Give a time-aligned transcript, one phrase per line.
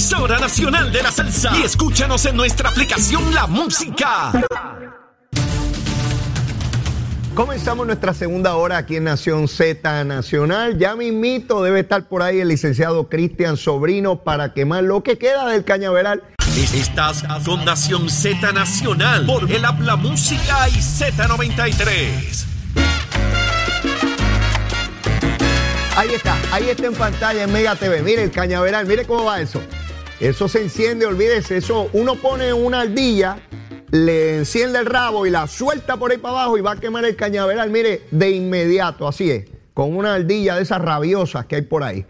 [0.00, 1.52] emisora nacional de la salsa.
[1.58, 4.32] Y escúchanos en nuestra aplicación La Música.
[7.34, 10.78] Comenzamos nuestra segunda hora aquí en Nación Z Nacional.
[10.78, 15.46] Ya mismito debe estar por ahí el licenciado Cristian Sobrino para quemar lo que queda
[15.48, 16.22] del cañaveral.
[16.56, 22.46] Estás con Nación Z Nacional por el Habla Música y Z93.
[25.94, 28.00] Ahí está, ahí está en pantalla en Mega TV.
[28.00, 29.60] Mire el cañaveral, mire cómo va eso.
[30.20, 33.38] Eso se enciende, olvídese, eso uno pone una ardilla,
[33.90, 37.06] le enciende el rabo y la suelta por ahí para abajo y va a quemar
[37.06, 41.62] el cañaveral, mire, de inmediato, así es, con una ardilla de esas rabiosas que hay
[41.62, 42.04] por ahí.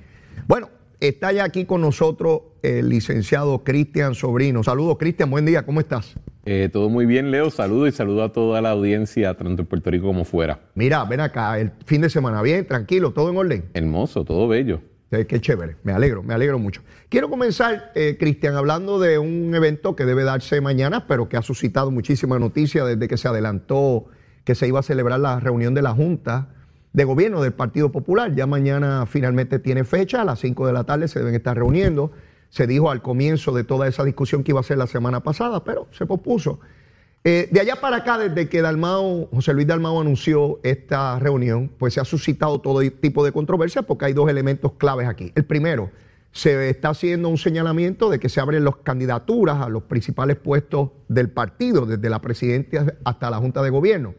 [0.48, 4.64] Bueno, está ya aquí con nosotros el licenciado Cristian Sobrino.
[4.64, 6.16] Saludos, Cristian, buen día, ¿cómo estás?
[6.46, 7.48] Eh, todo muy bien, Leo.
[7.50, 10.58] Saludo y saludo a toda la audiencia, tanto en Puerto Rico como fuera.
[10.74, 13.64] Mira, ven acá, el fin de semana, bien, tranquilo, todo en orden.
[13.72, 14.80] Hermoso, todo bello.
[15.10, 16.82] Qué chévere, me alegro, me alegro mucho.
[17.08, 21.42] Quiero comenzar, eh, Cristian, hablando de un evento que debe darse mañana, pero que ha
[21.42, 24.06] suscitado muchísima noticia desde que se adelantó
[24.44, 26.50] que se iba a celebrar la reunión de la Junta
[26.92, 28.34] de Gobierno del Partido Popular.
[28.36, 32.12] Ya mañana finalmente tiene fecha, a las 5 de la tarde se deben estar reuniendo.
[32.48, 35.64] Se dijo al comienzo de toda esa discusión que iba a ser la semana pasada,
[35.64, 36.60] pero se pospuso.
[37.22, 41.94] Eh, de allá para acá, desde que Dalmao, José Luis Dalmao anunció esta reunión, pues
[41.94, 45.30] se ha suscitado todo tipo de controversia porque hay dos elementos claves aquí.
[45.34, 45.90] El primero,
[46.32, 50.90] se está haciendo un señalamiento de que se abren las candidaturas a los principales puestos
[51.08, 54.14] del partido, desde la presidencia hasta la Junta de Gobierno.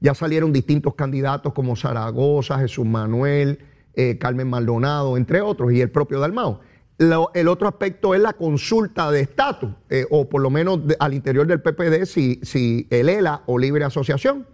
[0.00, 3.60] Ya salieron distintos candidatos como Zaragoza, Jesús Manuel,
[3.94, 6.60] eh, Carmen Maldonado, entre otros, y el propio Dalmao.
[6.98, 10.96] Lo- el otro aspecto es la consulta de estatus, eh, o por lo menos de-
[11.00, 14.46] al interior del PPD, si, si el ELA o Libre Asociación.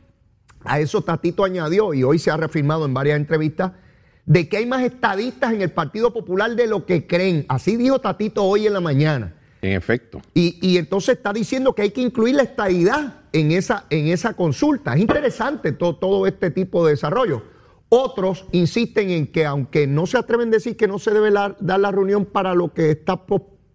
[0.65, 3.73] A eso Tatito añadió, y hoy se ha reafirmado en varias entrevistas,
[4.25, 7.47] de que hay más estadistas en el Partido Popular de lo que creen.
[7.49, 9.35] Así dijo Tatito hoy en la mañana.
[9.63, 10.21] En efecto.
[10.35, 14.35] Y, y entonces está diciendo que hay que incluir la estadidad en esa, en esa
[14.35, 14.95] consulta.
[14.95, 17.43] Es interesante todo este tipo de desarrollo.
[17.91, 21.57] Otros insisten en que aunque no se atreven a decir que no se debe la-
[21.61, 23.19] dar la reunión para lo que está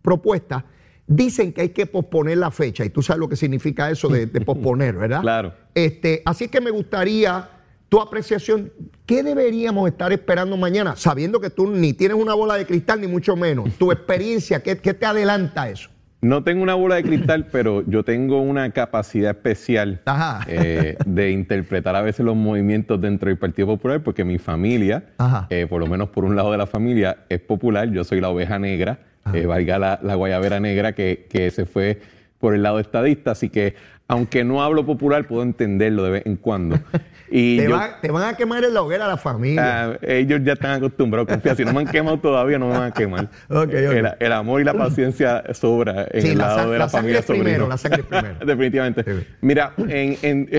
[0.02, 0.66] propuesta,
[1.08, 2.86] dicen que hay que posponer la fecha.
[2.86, 5.22] Y tú sabes lo que significa eso de, de posponer, ¿verdad?
[5.22, 5.54] Claro.
[5.74, 7.50] Este, así que me gustaría
[7.90, 8.72] tu apreciación.
[9.06, 10.96] ¿Qué deberíamos estar esperando mañana?
[10.96, 13.70] Sabiendo que tú ni tienes una bola de cristal, ni mucho menos.
[13.78, 15.90] Tu experiencia, ¿qué, qué te adelanta eso?
[16.24, 20.00] No tengo una bola de cristal, pero yo tengo una capacidad especial
[20.48, 25.04] eh, de interpretar a veces los movimientos dentro del Partido Popular, porque mi familia,
[25.50, 27.92] eh, por lo menos por un lado de la familia, es popular.
[27.92, 29.00] Yo soy la oveja negra,
[29.34, 32.00] eh, valga la, la guayabera negra que, que se fue
[32.44, 33.32] por el lado estadista.
[33.32, 33.74] Así que,
[34.10, 36.78] aunque no hablo popular, puedo entenderlo de vez en cuando.
[37.36, 39.86] Y Te, yo- van, te van a quemar en la hoguera a la familia.
[39.94, 41.56] Ah, ellos ya están acostumbrados, confía.
[41.56, 43.28] Si no me han quemado todavía, no me van a quemar.
[43.50, 46.78] El, el amor y la paciencia sobra en Sí, el la lado sa- de la
[46.78, 48.36] la, sangre familia es primero, la sangre primero.
[48.46, 49.04] Definitivamente.
[49.04, 49.28] Sí.
[49.42, 50.50] Mira, en- en-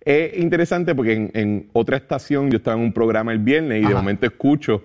[0.00, 3.86] es interesante porque en, en otra estación yo estaba en un programa el viernes y
[3.86, 4.84] de momento escucho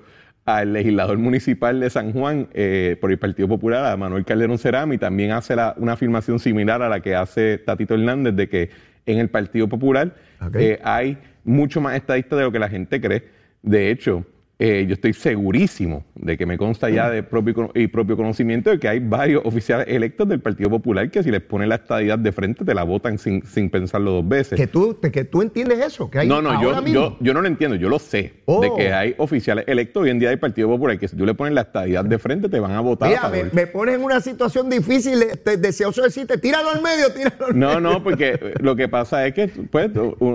[0.57, 4.97] al legislador municipal de San Juan eh, por el Partido Popular, a Manuel Calderón Cerami,
[4.97, 8.69] también hace la- una afirmación similar a la que hace Tatito Hernández de que
[9.05, 10.13] en el Partido Popular
[10.61, 13.23] eh, hay mucho más estadistas de lo que la gente cree.
[13.63, 14.25] De hecho,
[14.63, 18.77] eh, yo estoy segurísimo de que me consta ya de propio y propio conocimiento de
[18.79, 22.31] que hay varios oficiales electos del Partido Popular que si les ponen la estadidad de
[22.31, 24.59] frente te la votan sin, sin pensarlo dos veces.
[24.59, 26.11] que, tú, que tú entiendes eso.
[26.11, 28.33] Que hay No, no, yo, yo, yo no lo entiendo, yo lo sé.
[28.45, 28.61] Oh.
[28.61, 31.33] De que hay oficiales electos hoy en día del Partido Popular que si tú le
[31.33, 34.21] pones la estadidad de frente te van a votar Mira, me, me pones en una
[34.21, 37.79] situación difícil, este, deseoso de decirte, tíralo al medio, tíralo al No, medio.
[37.81, 39.89] no, porque lo que pasa es que pues,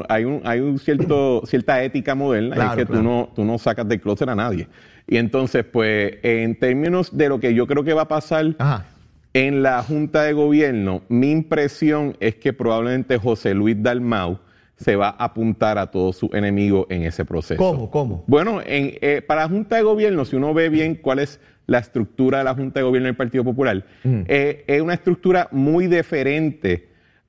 [0.09, 3.03] hay, un, hay un cierto, cierta ética moderna Claro, es que claro.
[3.03, 4.69] tú, no, tú no sacas del closet a nadie.
[5.07, 8.87] Y entonces, pues, en términos de lo que yo creo que va a pasar Ajá.
[9.33, 14.39] en la Junta de Gobierno, mi impresión es que probablemente José Luis Dalmau
[14.77, 17.59] se va a apuntar a todos sus enemigos en ese proceso.
[17.59, 17.91] ¿Cómo?
[17.91, 18.25] ¿Cómo?
[18.27, 21.79] Bueno, en, eh, para la Junta de Gobierno, si uno ve bien cuál es la
[21.79, 26.89] estructura de la Junta de Gobierno del Partido Popular, eh, es una estructura muy diferente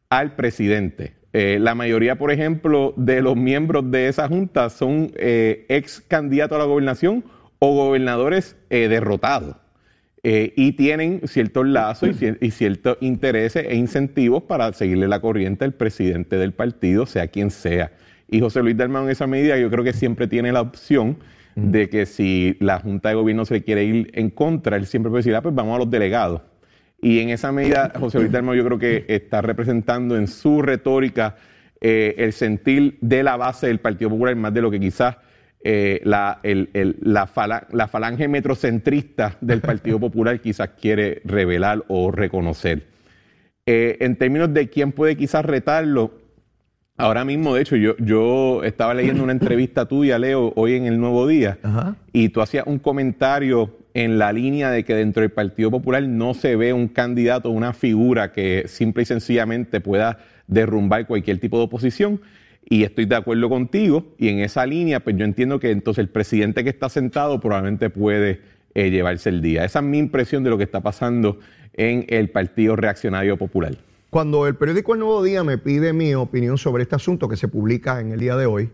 [0.10, 1.17] al presidente.
[1.34, 6.56] Eh, la mayoría, por ejemplo, de los miembros de esa Junta son eh, ex candidatos
[6.56, 7.24] a la gobernación
[7.60, 9.56] o gobernadores eh, derrotados.
[10.24, 12.10] Eh, y tienen ciertos lazos
[12.42, 17.52] y, ciertos intereses e incentivos para seguirle la corriente al presidente del partido, sea quien
[17.52, 17.92] sea.
[18.30, 21.18] Y José Luis Dalmau en esa medida yo creo que siempre tiene la opción
[21.56, 25.22] de que si la Junta de Gobierno se quiere ir en contra, él siempre puede
[25.22, 26.42] decir, ah, pues vamos a los delegados.
[27.00, 31.36] Y en esa medida, José Luis Dalmau yo creo que está representando en su retórica
[31.80, 35.18] eh, el sentir de la base del Partido Popular más de lo que quizás
[35.64, 42.88] eh, la, la, falange metrocentrista del Partido Popular quizás quiere revelar o reconocer.
[43.66, 46.14] Eh, en términos de quién puede quizás retarlo,
[46.96, 51.00] ahora mismo, de hecho, yo, yo estaba leyendo una entrevista tuya, Leo, hoy en el
[51.00, 51.60] Nuevo Día,
[52.14, 56.36] y tú hacías un comentario en la línea de que dentro del Partido Popular no
[56.36, 61.64] se ve un candidato, una figura que simple y sencillamente pueda derrumbar cualquier tipo de
[61.64, 62.22] oposición.
[62.70, 64.06] Y estoy de acuerdo contigo.
[64.20, 67.90] Y en esa línea, pues yo entiendo que entonces el presidente que está sentado probablemente
[67.90, 68.42] puede
[68.76, 69.66] eh, llevarse el día.
[69.66, 71.40] Esa es mi impresión de lo que está pasando
[71.74, 73.76] en el Partido Reaccionario Popular.
[74.12, 77.48] Cuando el periódico El Nuevo Día me pide mi opinión sobre este asunto que se
[77.48, 78.70] publica en el día de hoy,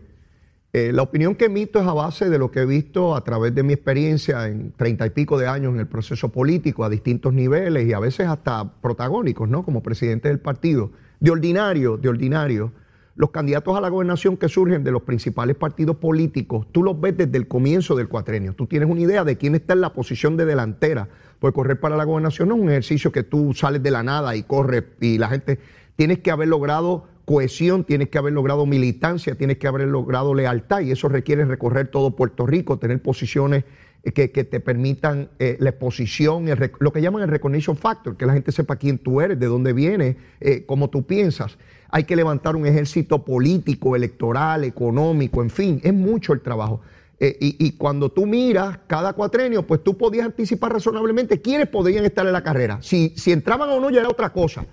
[0.74, 3.54] eh, la opinión que emito es a base de lo que he visto a través
[3.54, 7.32] de mi experiencia en treinta y pico de años en el proceso político a distintos
[7.32, 9.64] niveles y a veces hasta protagónicos, ¿no?
[9.64, 10.90] Como presidente del partido.
[11.20, 12.72] De ordinario, de ordinario
[13.16, 17.16] los candidatos a la gobernación que surgen de los principales partidos políticos, tú los ves
[17.16, 18.54] desde el comienzo del cuatrenio.
[18.54, 21.08] Tú tienes una idea de quién está en la posición de delantera.
[21.38, 24.34] Porque correr para la gobernación no es un ejercicio que tú sales de la nada
[24.34, 25.60] y corres y la gente.
[25.94, 30.80] Tienes que haber logrado cohesión, tienes que haber logrado militancia, tienes que haber logrado lealtad
[30.80, 33.64] y eso requiere recorrer todo Puerto Rico, tener posiciones
[34.04, 36.46] eh, que, te permitan eh, la exposición,
[36.78, 39.72] lo que llaman el recognition factor, que la gente sepa quién tú eres, de dónde
[39.72, 41.56] vienes, eh, cómo tú piensas
[41.90, 46.80] hay que levantar un ejército político, electoral, económico, en fin, es mucho el trabajo.
[47.20, 52.32] Y, cuando tú miras cada cuatrenio, pues tú podías anticipar razonablemente quiénes podrían estar en
[52.32, 52.78] la carrera.
[52.82, 54.66] Si, si entraban o no ya era otra cosa.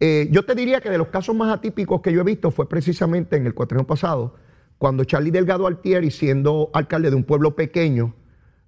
[0.00, 2.68] Eh, yo te diría que de los casos más atípicos que yo he visto fue
[2.68, 4.34] precisamente en el cuatrenio pasado,
[4.78, 8.16] cuando Charlie Delgado Altieri, siendo alcalde de un pueblo pequeño,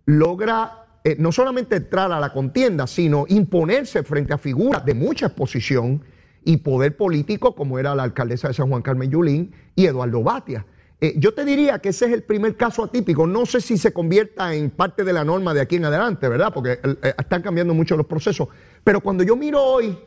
[0.06, 5.26] logra eh, no solamente entrar a la contienda, sino imponerse frente a figuras de mucha
[5.26, 6.04] exposición
[6.44, 10.64] y poder político como era la alcaldesa de San Juan Carmen Yulín y Eduardo Batia.
[11.00, 13.26] Eh, yo te diría que ese es el primer caso atípico.
[13.26, 16.52] No sé si se convierta en parte de la norma de aquí en adelante, ¿verdad?
[16.54, 16.78] Porque
[17.18, 18.46] están cambiando mucho los procesos.
[18.84, 19.98] Pero cuando yo miro hoy,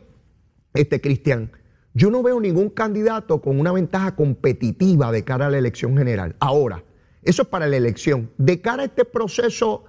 [0.74, 1.52] este Cristian,
[1.94, 6.36] yo no veo ningún candidato con una ventaja competitiva de cara a la elección general.
[6.40, 6.84] Ahora,
[7.24, 8.30] eso es para la elección.
[8.38, 9.86] De cara a este proceso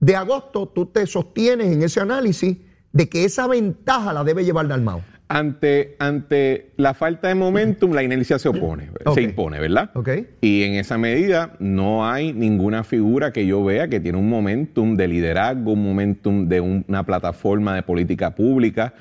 [0.00, 2.58] de agosto, tú te sostienes en ese análisis
[2.92, 5.02] de que esa ventaja la debe llevar Dalmau
[5.32, 9.90] ante, ante la falta de momentum, la inercia se opone, se impone, ¿verdad?
[9.94, 10.28] Okay.
[10.42, 14.94] Y en esa medida no hay ninguna figura que yo vea que tiene un momentum
[14.94, 18.92] de liderazgo, un momentum de una plataforma de política pública,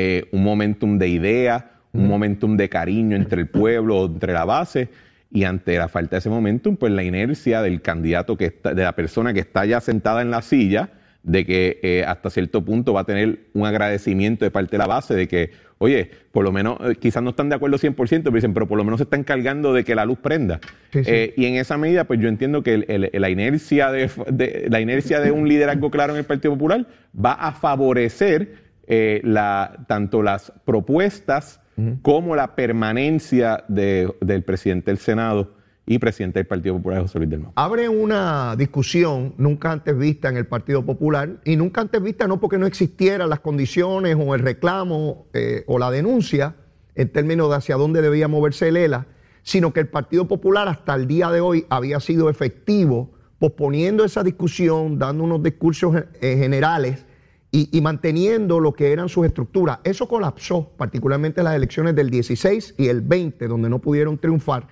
[0.00, 4.88] eh, un momentum de idea, un momentum de cariño entre el pueblo, entre la base.
[5.32, 8.84] Y ante la falta de ese momentum, pues la inercia del candidato que está, de
[8.84, 10.90] la persona que está ya sentada en la silla,
[11.24, 14.86] de que eh, hasta cierto punto va a tener un agradecimiento de parte de la
[14.86, 18.30] base de que, oye, por lo menos, eh, quizás no están de acuerdo 100%, pero
[18.30, 20.60] dicen, pero por lo menos se están encargando de que la luz prenda.
[20.94, 22.78] Eh, y en esa medida, pues yo entiendo que
[23.12, 27.50] la, inercia de, la inercia de un liderazgo claro en el Partido Popular va a
[27.50, 31.60] favorecer la, tanto las propuestas
[32.02, 37.40] como la permanencia del presidente del Senado y presidente del Partido Popular, José Luis del
[37.40, 37.52] Mau.
[37.54, 42.40] Abre una discusión nunca antes vista en el Partido Popular y nunca antes vista no
[42.40, 46.56] porque no existieran las condiciones o el reclamo eh, o la denuncia
[46.94, 49.06] en términos de hacia dónde debía moverse el ELA,
[49.42, 54.22] sino que el Partido Popular hasta el día de hoy había sido efectivo posponiendo esa
[54.22, 57.06] discusión, dando unos discursos eh, generales
[57.50, 59.78] y, y, manteniendo lo que eran sus estructuras.
[59.84, 64.66] Eso colapsó, particularmente en las elecciones del 16 y el 20, donde no pudieron triunfar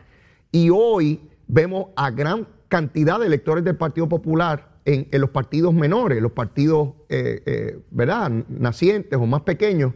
[0.57, 6.23] y hoy vemos a gran cantidad de electores del Partido Popular en, los partidos menores,
[6.23, 9.93] los partidos, eh, eh, ¿verdad?, nacientes o más pequeños,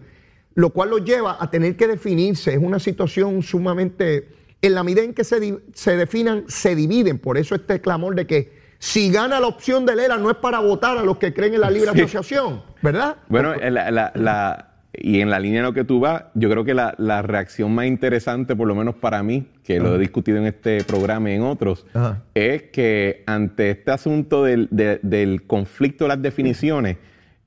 [0.55, 2.53] lo cual los lleva a tener que definirse.
[2.53, 4.29] Es una situación sumamente,
[4.61, 7.19] en la medida en que se, se definan, se dividen.
[7.19, 10.59] Por eso este clamor de que si gana la opción de ERA no es para
[10.59, 13.17] votar a los que creen en la libre asociación, ¿verdad?
[13.29, 16.75] Bueno, la, la y en la línea de lo que tú vas, yo creo que
[16.75, 20.85] la, reacción más interesante, por lo menos para mí, que lo he discutido en este
[20.85, 21.87] programa y en otros,
[22.35, 26.97] es que ante este asunto del, conflicto de las definiciones,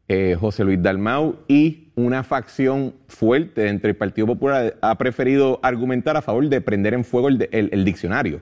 [0.07, 6.17] eh, José Luis Dalmau y una facción fuerte entre el Partido Popular ha preferido argumentar
[6.17, 8.41] a favor de prender en fuego el, diccionario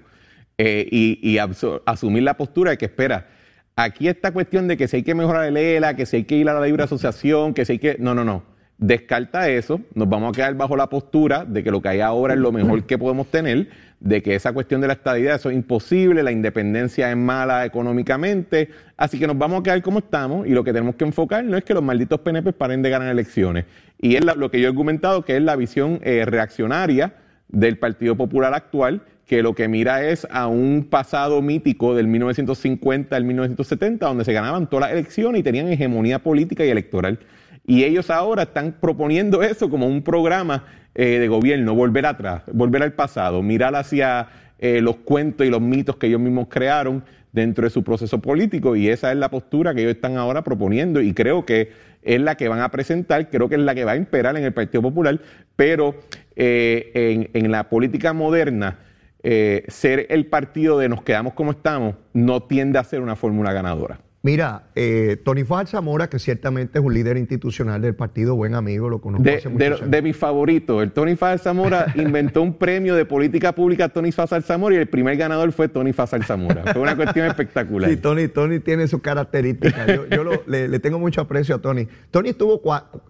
[0.58, 1.38] eh, y,
[1.86, 3.28] asumir la postura de que espera
[3.76, 6.36] Aquí esta cuestión de que si hay que mejorar el ELA, que si hay que
[6.36, 7.98] ir a la libre asociación, que si hay que...
[8.00, 8.44] No, no, no.
[8.78, 12.34] Descarta eso, nos vamos a quedar bajo la postura de que lo que hay ahora
[12.34, 16.24] es lo mejor que podemos tener, de que esa cuestión de la estadidad, es imposible,
[16.24, 20.64] la independencia es mala económicamente, así que nos vamos a quedar como estamos y lo
[20.64, 23.66] que tenemos que enfocar no es que los malditos PNP paren de ganar elecciones.
[24.00, 27.14] Y es lo que yo he argumentado que es la visión eh, reaccionaria
[27.50, 33.16] del Partido Popular actual, que lo que mira es a un pasado mítico del 1950
[33.16, 37.20] al 1970, donde se ganaban todas las elecciones y tenían hegemonía política y electoral.
[37.66, 42.84] Y ellos ahora están proponiendo eso como un programa eh, de gobierno, volver atrás, volver
[42.84, 44.28] al pasado, mirar hacia
[44.60, 48.76] eh, los cuentos y los mitos que ellos mismos crearon dentro de su proceso político
[48.76, 51.72] y esa es la postura que ellos están ahora proponiendo y creo que
[52.04, 54.44] es la que van a presentar, creo que es la que va a imperar en
[54.44, 55.20] el Partido Popular,
[55.56, 55.96] pero
[56.36, 58.80] eh, en, la política moderna,
[59.24, 64.00] ser el partido de nos quedamos como estamos no tiende a ser una fórmula ganadora.
[64.24, 68.88] Mira, eh, Tony Fajal Zamora, que ciertamente es un líder institucional del partido, buen amigo,
[68.88, 72.96] lo conozco de, hace de, de mis favoritos, el Tony Fajal Zamora inventó un premio
[72.96, 76.72] de política pública Tony Fajal Zamora y el primer ganador fue Tony Fajal Zamora.
[76.72, 77.90] Fue una cuestión espectacular.
[77.90, 79.88] Sí, Tony, Tony tiene sus características.
[80.12, 81.88] Yo, le, tengo mucho aprecio a Tony.
[82.12, 82.62] Tony estuvo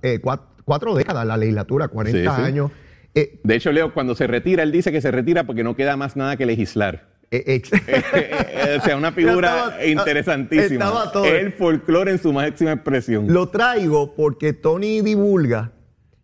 [0.01, 0.21] eh,
[0.63, 2.71] cuatro, décadas en la legislatura, 40 años.
[3.13, 5.97] Eh, de hecho, Leo, cuando se retira, él dice que se retira porque no queda
[5.97, 7.11] más nada que legislar.
[7.31, 11.11] Eh, eh, o sea, una figura interesantísima.
[11.25, 13.31] El folclore en su máxima expresión.
[13.31, 15.71] Lo traigo porque Tony divulga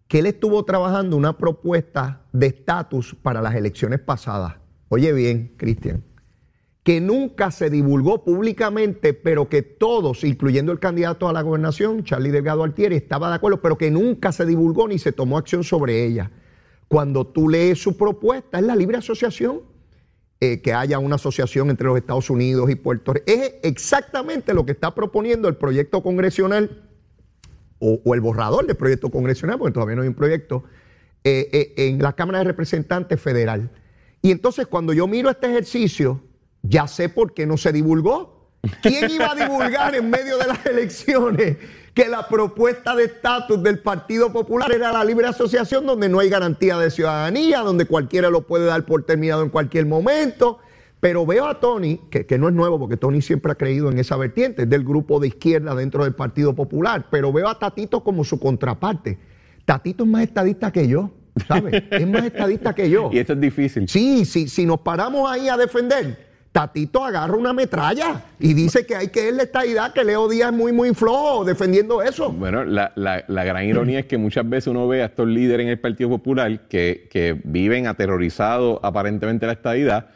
[0.07, 4.55] que él estuvo trabajando una propuesta de estatus para las elecciones pasadas.
[4.89, 6.03] Oye bien, Cristian,
[6.83, 12.31] que nunca se divulgó públicamente, pero que todos, incluyendo el candidato a la gobernación, Charlie
[12.31, 16.05] Delgado Altieri, estaba de acuerdo, pero que nunca se divulgó ni se tomó acción sobre
[16.05, 16.31] ella.
[16.87, 19.61] Cuando tú lees su propuesta, es la libre asociación
[20.39, 23.25] eh, que haya una asociación entre los Estados Unidos y Puerto Rico.
[23.25, 26.83] Es exactamente lo que está proponiendo el proyecto congresional
[27.79, 30.63] o, el borrador del proyecto congresional, porque todavía no hay un proyecto,
[31.23, 33.71] eh, eh, en la Cámara de Representantes Federal.
[34.21, 36.21] Y entonces cuando yo miro este ejercicio,
[36.61, 38.36] ya sé por qué no se divulgó.
[38.81, 41.57] ¿Quién iba a divulgar en medio de las elecciones
[41.93, 46.29] que la propuesta de estatus del Partido Popular era la libre asociación donde no hay
[46.29, 50.59] garantía de ciudadanía, donde cualquiera lo puede dar por terminado en cualquier momento.
[50.99, 54.15] Pero veo a Tony, que, no es nuevo porque Tony siempre ha creído en esa
[54.15, 58.23] vertiente, es del grupo de izquierda dentro del Partido Popular, pero veo a Tatito como
[58.23, 59.17] su contraparte.
[59.65, 61.11] Tatito es más estadista que yo,
[61.47, 61.83] ¿sabes?
[61.91, 63.09] Es más estadista que yo.
[63.13, 63.87] Y esto es difícil.
[63.87, 66.26] Sí, sí, si nos paramos ahí a defender,
[66.57, 70.57] Tatito agarra una metralla y dice que hay que esta idea que Leo Díaz es
[70.57, 72.31] muy, muy flojo defendiendo eso.
[72.31, 75.79] Bueno, la, gran ironía es que muchas veces uno ve a estos líderes en el
[75.79, 80.07] Partido Popular que, que viven aterrorizados aparentemente la estadidad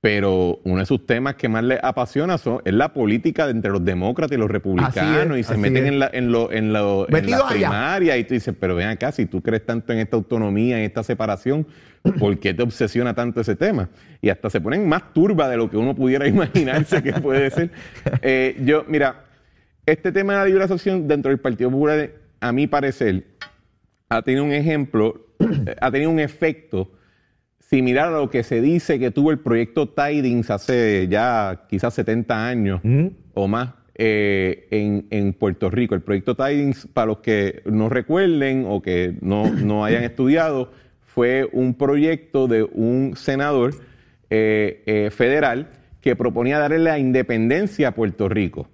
[0.00, 3.84] pero uno de sus temas que más le apasiona son, es la política entre los
[3.84, 8.24] demócratas y los republicanos y se meten en la, en lo, en lo, primaria y
[8.24, 11.66] tú dices, pero ven acá, si tú crees tanto en esta autonomía, en esta separación,
[12.18, 13.88] ¿por qué te obsesiona tanto ese tema?
[14.22, 17.70] Y hasta se ponen más turba de lo que uno pudiera imaginarse que puede ser.
[18.22, 19.24] Eh, yo, mira,
[19.84, 23.24] este tema de la libre asociación dentro del Partido Popular, a mi parecer,
[24.08, 25.26] ha tenido un ejemplo,
[25.80, 26.92] ha tenido un efecto
[27.68, 32.48] similar a lo que se dice que tuvo el proyecto Tidings hace ya quizás 70
[32.48, 32.80] años
[33.34, 35.94] o más eh, en, Puerto Rico.
[35.94, 40.70] El proyecto Tidings, para los que no recuerden o que no, no hayan estudiado,
[41.04, 43.74] fue un proyecto de un senador
[44.30, 45.68] eh, eh, federal
[46.00, 48.68] que proponía darle la independencia a Puerto Rico.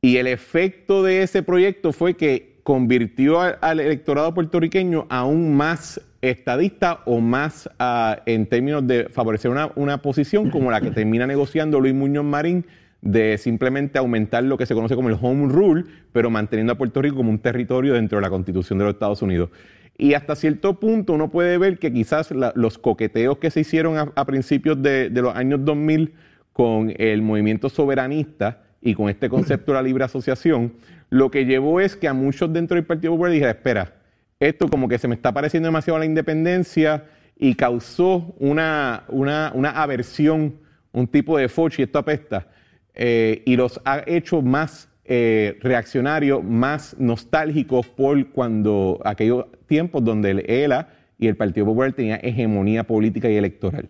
[0.00, 7.00] Y el efecto de ese proyecto fue que convirtió al electorado puertorriqueño aún más estadista
[7.06, 11.94] o más ah, en términos de favorecer una, posición como la que termina negociando Luis
[11.94, 12.66] Muñoz Marín
[13.00, 17.00] de simplemente aumentar lo que se conoce como el home rule, pero manteniendo a Puerto
[17.00, 19.48] Rico como un territorio dentro de la Constitución de los Estados Unidos.
[19.96, 24.24] Y hasta cierto punto uno puede ver que quizás los coqueteos que se hicieron a,
[24.26, 26.12] principios de, de, los años 2000
[26.52, 30.74] con el movimiento soberanista y con este concepto de la libre asociación,
[31.10, 33.94] lo que llevó es que a muchos dentro del Partido Popular dijeron, espera,
[34.40, 37.04] esto como que se me está pareciendo demasiado a la independencia
[37.36, 40.58] y causó una, una, aversión,
[40.92, 42.48] un tipo de fochi, esto apesta,
[42.94, 50.30] eh, y los ha hecho más eh, reaccionarios, más nostálgicos por cuando aquellos tiempos donde
[50.30, 50.88] el ELA
[51.18, 53.88] y el Partido Popular tenían hegemonía política y electoral.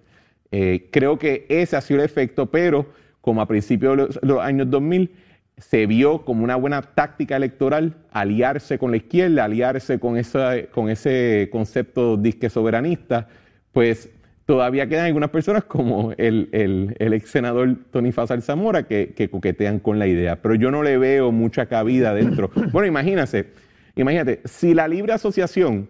[0.50, 2.86] Eh, creo que ese ha sido el efecto, pero
[3.20, 5.10] como a principios de los, los años 2000,
[5.58, 10.88] se vio como una buena táctica electoral aliarse con la izquierda, aliarse con, esa, con
[10.88, 13.28] ese concepto disque soberanista,
[13.72, 14.10] pues
[14.46, 19.78] todavía quedan algunas personas como el, el, ex senador Tony Fasal Zamora que, que, coquetean
[19.78, 22.50] con la idea, pero yo no le veo mucha cabida dentro.
[22.72, 23.50] Bueno, imagínate,
[23.94, 25.88] imagínate, si la libre asociación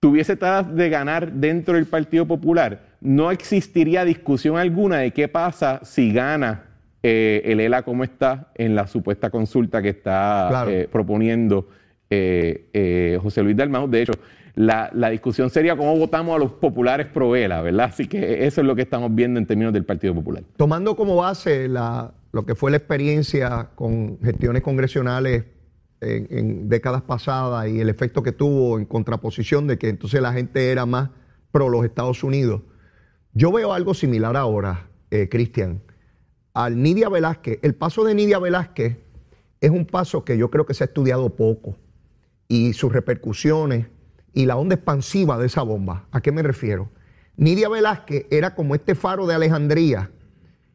[0.00, 5.80] tuviese taras de ganar dentro del Partido Popular, no existiría discusión alguna de qué pasa
[5.82, 6.67] si gana
[7.02, 11.68] eh, el ELA como está en la supuesta consulta que está eh, proponiendo
[12.10, 13.88] eh, José Luis Dalmau.
[13.88, 14.12] De hecho,
[14.56, 17.86] la, discusión sería cómo votamos a los populares pro ELA, ¿verdad?
[17.86, 20.42] Así que eso es lo que estamos viendo en términos del Partido Popular.
[20.56, 25.44] Tomando como base lo que fue la experiencia con gestiones congresionales
[26.00, 30.72] en, décadas pasadas y el efecto que tuvo en contraposición de que entonces la gente
[30.72, 31.10] era más
[31.52, 32.62] pro los Estados Unidos,
[33.34, 34.88] yo veo algo similar ahora,
[35.30, 35.80] Cristian
[36.58, 37.60] al Nidia Velázquez.
[37.62, 38.96] El paso de Nidia Velázquez
[39.60, 41.76] es un paso que yo creo que se ha estudiado poco
[42.48, 43.86] y sus repercusiones
[44.32, 46.08] y la onda expansiva de esa bomba.
[46.10, 46.90] ¿A qué me refiero?
[47.36, 50.10] Nidia Velázquez era como este faro de Alejandría,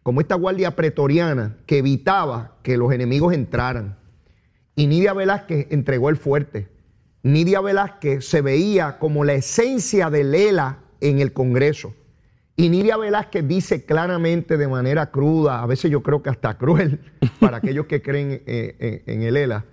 [0.04, 3.98] como esta guardia pretoriana que evitaba que los enemigos entraran.
[4.78, 6.70] Y Nidia Velázquez entregó el fuerte.
[7.24, 11.94] Nidia Velázquez se veía como la esencia de Lela en el Congreso.
[12.56, 17.00] Y Nidia Velázquez dice claramente de manera cruda, a veces yo creo que hasta cruel,
[17.40, 19.66] para aquellos que creen eh, en, el ELA,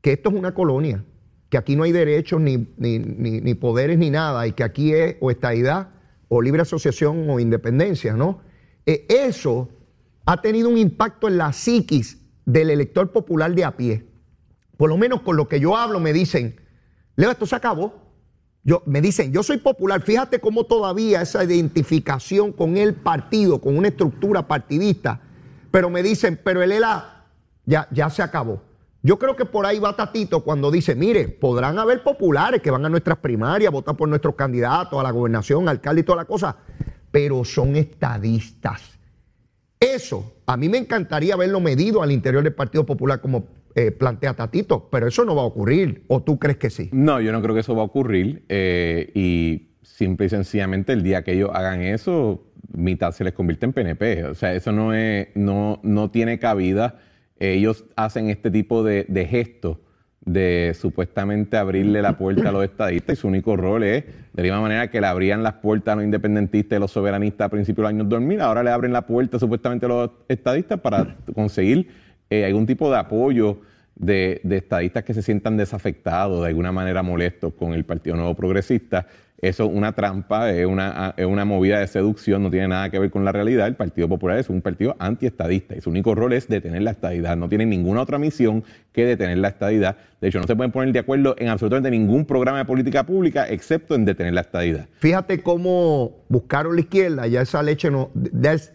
[0.00, 1.04] que esto es una colonia,
[1.50, 5.30] que aquí no hay derechos ni, ni, poderes ni nada, y que aquí es o
[5.30, 5.90] estadidad
[6.28, 8.40] o libre asociación o independencia, ¿no?
[8.86, 9.68] Eh, eso
[10.24, 14.06] ha tenido un impacto en la psiquis del elector popular de a pie.
[14.78, 16.56] Por lo menos con lo que yo hablo me dicen,
[17.16, 18.01] Leo, esto se acabó.
[18.64, 23.76] Yo, me dicen, yo soy popular, fíjate cómo todavía esa identificación con el partido, con
[23.76, 25.20] una estructura partidista,
[25.72, 27.24] pero me dicen, pero el ELA
[27.66, 28.62] ya, ya se acabó.
[29.02, 32.84] Yo creo que por ahí va Tatito cuando dice, mire, podrán haber populares que van
[32.84, 36.56] a nuestras primarias, votan por nuestros candidatos a la gobernación, alcalde y toda la cosa,
[37.10, 38.80] pero son estadistas.
[39.80, 44.34] Eso, a mí me encantaría verlo medido al interior del Partido Popular como eh, plantea
[44.34, 46.88] Tatito, pero eso no va a ocurrir, ¿o tú crees que sí?
[46.92, 51.02] No, yo no creo que eso va a ocurrir eh, y simple y sencillamente el
[51.02, 54.94] día que ellos hagan eso, mitad se les convierte en PNP, o sea, eso no,
[54.94, 56.98] es, no, no tiene cabida,
[57.38, 59.78] ellos hacen este tipo de, de gestos
[60.24, 64.42] de supuestamente abrirle la puerta a los estadistas y su único rol es, de la
[64.42, 67.78] misma manera que le abrían las puertas a los independentistas y los soberanistas a principios
[67.78, 71.88] de los años 2000, ahora le abren la puerta supuestamente a los estadistas para conseguir
[72.32, 73.60] eh, algún tipo de apoyo
[73.94, 78.34] de, de, estadistas que se sientan desafectados, de alguna manera molestos con el Partido Nuevo
[78.34, 79.06] Progresista
[79.42, 83.00] eso es una trampa, es una, es una movida de seducción, no tiene nada que
[83.00, 83.66] ver con la realidad.
[83.66, 87.36] El Partido Popular es un partido antiestadista y su único rol es detener la estadidad.
[87.36, 89.96] No tiene ninguna otra misión que detener la estadidad.
[90.20, 93.48] De hecho, no se pueden poner de acuerdo en absolutamente ningún programa de política pública
[93.48, 94.86] excepto en detener la estadidad.
[95.00, 98.12] Fíjate cómo buscaron la izquierda, ya esa leche no,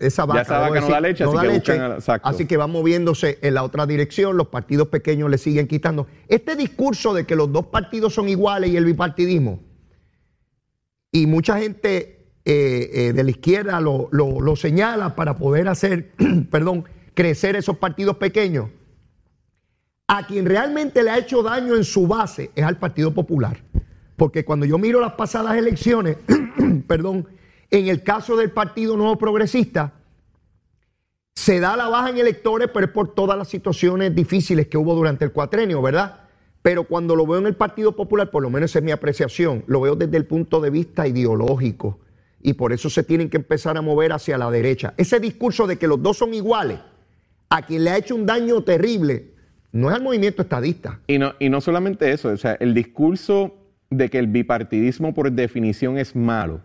[0.02, 1.80] esa vaca, ya esa vaca no da leche, así, que leche
[2.24, 6.08] así que va moviéndose en la otra dirección, los partidos pequeños le siguen quitando.
[6.28, 9.62] Este discurso de que los dos partidos son iguales y el bipartidismo,
[11.22, 16.12] y mucha gente eh, eh, de la izquierda lo, señala para poder hacer,
[16.52, 18.70] perdón, crecer esos partidos pequeños.
[20.08, 23.58] A quien realmente le ha hecho daño en su base es al Partido Popular.
[24.16, 26.18] Porque cuando yo miro las pasadas elecciones,
[26.88, 27.28] perdón,
[27.70, 29.94] en el caso del Partido Nuevo Progresista,
[31.36, 34.96] se da la baja en electores, pero es por todas las situaciones difíciles que hubo
[34.96, 36.27] durante el cuatrenio, ¿verdad?
[36.68, 39.80] Pero cuando lo veo en el Partido Popular, por lo menos es mi apreciación, lo
[39.80, 41.98] veo desde el punto de vista ideológico.
[42.42, 44.94] Y por eso se tienen que empezar a mover hacia la derecha.
[44.98, 46.80] Ese discurso de que los dos son iguales,
[47.48, 49.32] a quien le ha hecho un daño terrible,
[49.72, 51.00] no es al movimiento estadista.
[51.08, 53.56] Y no, y no solamente eso, o sea, el discurso
[53.90, 56.60] de que el bipartidismo por definición es malo,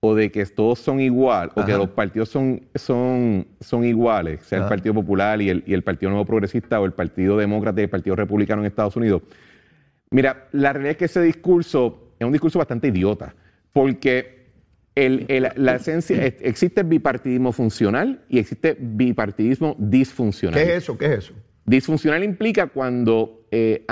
[0.00, 4.62] o de que todos son igual, o que los partidos son, son, son iguales, sea
[4.62, 7.84] el Partido Popular y el, y el, Partido Nuevo Progresista o el Partido Demócrata y
[7.84, 9.22] el Partido Republicano en Estados Unidos.
[10.10, 13.34] Mira, la realidad es que ese discurso es un discurso bastante idiota,
[13.72, 14.38] porque
[14.94, 20.60] el, la esencia, existe bipartidismo funcional y existe bipartidismo disfuncional.
[20.60, 20.96] ¿Qué es eso?
[20.96, 21.34] ¿Qué es eso?
[21.64, 23.84] Disfuncional implica cuando eh,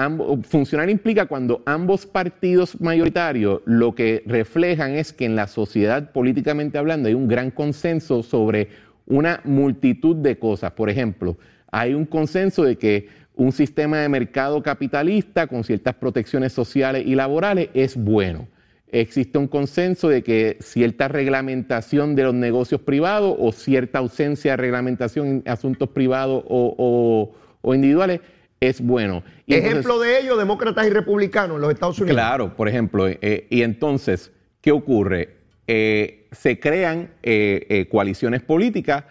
[0.43, 6.77] funcional implica cuando ambos partidos mayoritarios lo que reflejan es que en la sociedad políticamente
[6.77, 8.69] hablando hay un gran consenso sobre
[9.07, 10.73] una multitud de cosas.
[10.73, 11.39] Por ejemplo,
[11.71, 17.15] hay un consenso de que un sistema de mercado capitalista con ciertas protecciones sociales y
[17.15, 18.49] laborales es bueno.
[18.89, 24.57] Existe un consenso de que cierta reglamentación de los negocios privados o cierta ausencia de
[24.59, 27.33] reglamentación en asuntos privados o
[27.67, 28.21] o individuales
[28.67, 29.23] es bueno.
[29.47, 32.17] Ejemplo de ello, demócratas y republicanos en los Estados Unidos.
[32.17, 33.07] Claro, por ejemplo.
[33.09, 35.37] Eh, y entonces, ¿qué ocurre?
[35.67, 39.05] Eh, se crean eh, eh, coaliciones políticas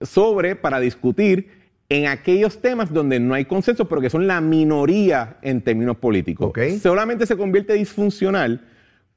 [0.00, 1.48] sobre para discutir
[1.88, 6.50] en aquellos temas donde no hay consenso, pero que son la minoría en términos políticos.
[6.50, 6.60] Ok.
[6.80, 8.60] Solamente se convierte disfuncional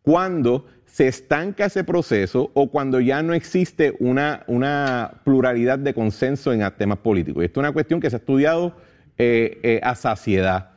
[0.02, 6.52] cuando se estanca ese proceso o cuando ya no existe una, una pluralidad de consenso
[6.52, 7.44] en temas políticos.
[7.44, 8.76] Y esto es una cuestión que se ha estudiado
[9.18, 10.72] eh, eh, a saciedad.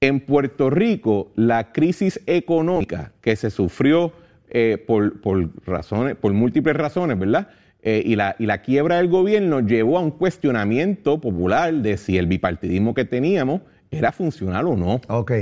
[0.00, 4.12] En Puerto Rico, la crisis económica que se sufrió
[4.48, 7.48] eh, por, por razones, por múltiples razones, ¿verdad?
[7.88, 12.26] Y, la, y la quiebra del gobierno llevó a un cuestionamiento popular de si el
[12.26, 13.60] bipartidismo que teníamos
[13.92, 15.00] era funcional o no.
[15.06, 15.32] Ok.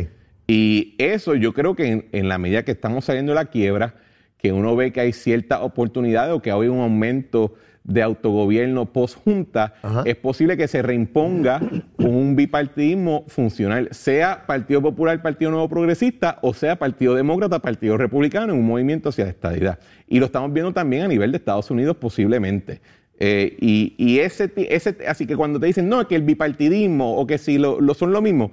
[0.46, 3.94] Y eso yo creo que en, en la medida que estamos saliendo de la quiebra,
[4.36, 9.74] que uno ve que hay ciertas oportunidades o que hay un aumento de autogobierno post-junta,
[10.06, 11.60] es posible que se reimponga
[11.98, 18.54] un bipartidismo funcional, sea Partido Popular, Partido Nuevo Progresista, o sea Partido Demócrata, Partido Republicano,
[18.54, 19.78] en un movimiento hacia la estadidad.
[20.08, 22.80] Y lo estamos viendo también a nivel de Estados Unidos posiblemente.
[23.20, 27.26] Eh, y y ese, ese, así que cuando te dicen, no, que el bipartidismo o
[27.26, 28.50] que si lo, lo son lo mismo,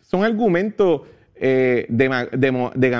[0.00, 1.02] son argumentos
[1.42, 1.86] eh,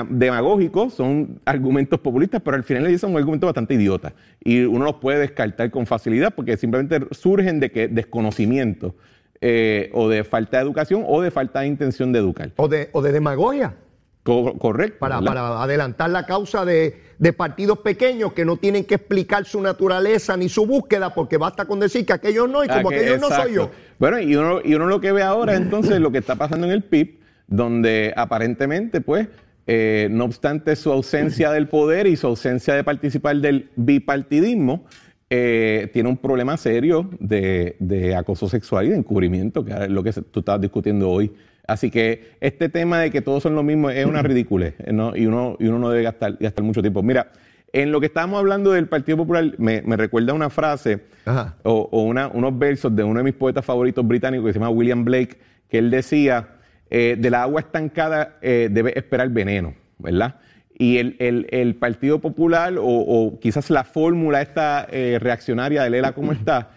[0.09, 4.13] demagógicos, son argumentos populistas, pero al final del día son argumentos bastante idiotas.
[4.43, 8.95] Y uno los puede descartar con facilidad porque simplemente surgen de que desconocimiento
[9.41, 12.51] eh, o de falta de educación o de falta de intención de educar.
[12.57, 13.75] O de, o de demagogia.
[14.23, 14.99] Co- correcto.
[14.99, 19.59] Para, para adelantar la causa de, de partidos pequeños que no tienen que explicar su
[19.61, 22.97] naturaleza ni su búsqueda, porque basta con decir que aquellos no y como Ah, que-
[22.99, 23.71] aquellos no soy yo.
[23.97, 26.73] Bueno, y uno, y uno lo que ve ahora entonces lo que está pasando en
[26.73, 29.27] el PIB, donde aparentemente, pues,
[29.67, 34.85] eh, no obstante su ausencia del poder y su ausencia de participar del bipartidismo,
[35.29, 40.03] eh, tiene un problema serio de, de acoso sexual y de encubrimiento, que es lo
[40.03, 41.31] que tú estabas discutiendo hoy.
[41.67, 45.15] Así que este tema de que todos son lo mismo es una ridiculez ¿no?
[45.15, 47.01] y, uno, y uno no debe gastar, gastar mucho tiempo.
[47.01, 47.31] Mira,
[47.71, 51.55] en lo que estábamos hablando del Partido Popular, me, me recuerda una frase Ajá.
[51.63, 54.69] o, o una- unos versos de uno de mis poetas favoritos británicos que se llama
[54.71, 55.37] William Blake,
[55.69, 56.49] que él decía,
[56.93, 60.35] eh, de la agua estancada eh, debe esperar veneno, ¿verdad?
[60.77, 61.15] Y el,
[61.49, 64.45] el- Partido Popular o, quizás la fórmula
[64.91, 66.71] eh, reaccionaria de Lela como está,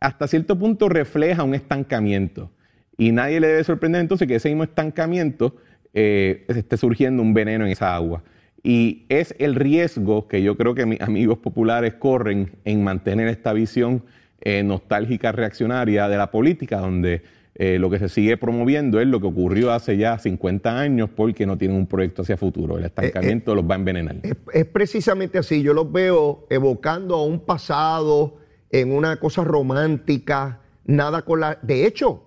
[0.00, 2.52] hasta cierto punto refleja un estancamiento.
[2.96, 5.56] Y nadie le debe sorprender entonces que ese mismo estancamiento
[5.92, 8.22] esté surgiendo un veneno en esa agua.
[8.62, 13.52] Y es el riesgo que yo creo que mis amigos populares corren en mantener esta
[13.52, 14.04] visión
[14.64, 17.22] nostálgica reaccionaria de la política, donde
[17.58, 21.46] eh, lo que se sigue promoviendo es lo que ocurrió hace ya 50 años porque
[21.46, 22.76] no tienen un proyecto hacia futuro.
[22.76, 24.16] El estancamiento los va a envenenar.
[24.22, 25.62] Es, es precisamente así.
[25.62, 28.36] Yo los veo evocando a un pasado
[28.70, 31.58] en una cosa romántica, nada con la.
[31.62, 32.24] De hecho,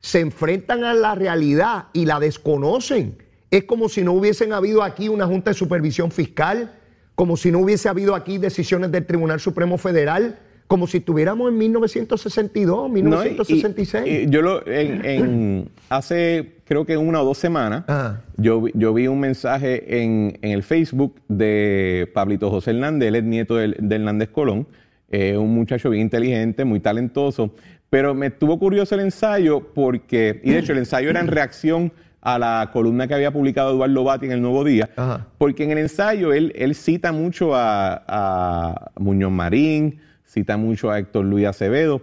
[0.00, 3.18] se enfrentan a la realidad y la desconocen.
[3.50, 6.78] Es como si no hubiesen habido aquí una Junta de Supervisión Fiscal,
[7.14, 10.38] como si no hubiese habido aquí decisiones del Tribunal Supremo Federal,
[10.72, 14.06] como si estuviéramos en 1962, No, y- 1966.
[14.06, 18.22] y- y yo lo, en, en- hace creo que una o dos semanas, Ajá.
[18.38, 23.16] yo, vi- yo vi un mensaje en, en el Facebook de Pablito José Hernández, él
[23.16, 24.66] es nieto de, de Hernández Colón,
[25.10, 27.54] eh, un muchacho bien inteligente, muy talentoso,
[27.90, 31.92] pero me estuvo curioso el ensayo porque, y de hecho el ensayo era en reacción
[32.22, 35.26] a la columna que había publicado Eduardo Bati en El Nuevo Día, Ajá.
[35.36, 40.00] porque en el ensayo él, él cita mucho a, a Muñoz Marín,
[40.32, 42.00] cita mucho a Héctor Luis Acevedo,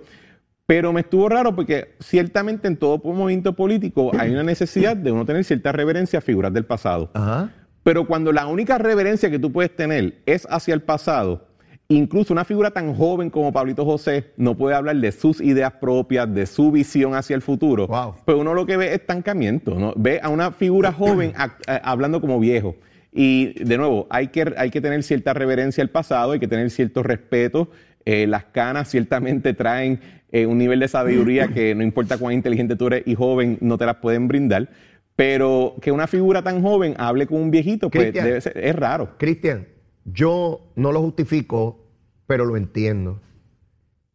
[0.67, 5.25] pero me estuvo raro porque ciertamente en todo movimiento político hay una necesidad de uno
[5.25, 7.09] tener cierta reverencia a figuras del pasado.
[7.15, 7.49] Ajá.
[7.81, 11.47] Pero cuando la única reverencia que tú puedes tener es hacia el pasado,
[11.87, 16.31] incluso una figura tan joven como Pablito José no puede hablar de sus ideas propias,
[16.31, 17.87] de su visión hacia el futuro.
[17.87, 18.15] Wow.
[18.25, 19.93] Pues uno lo que ve es estancamiento, ¿no?
[19.95, 22.75] Ve a una figura joven a- a- hablando como viejo.
[23.11, 26.69] Y de nuevo, hay que, hay que tener cierta reverencia al pasado, hay que tener
[26.69, 27.71] cierto respeto.
[28.05, 29.99] Eh, las canas ciertamente traen
[30.31, 33.77] eh, un nivel de sabiduría que no importa cuán inteligente tú eres y joven, no
[33.77, 34.69] te las pueden brindar.
[35.15, 39.17] Pero que una figura tan joven hable con un viejito, pues debe ser- es raro.
[39.17, 39.67] Cristian,
[40.05, 41.85] yo no lo justifico,
[42.25, 43.19] pero lo entiendo.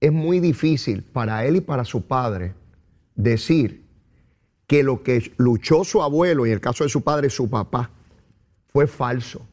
[0.00, 2.54] Es muy difícil para él y para su padre
[3.14, 3.84] decir
[4.66, 7.90] que lo que luchó su abuelo, y en el caso de su padre, su papá,
[8.68, 9.46] fue falso.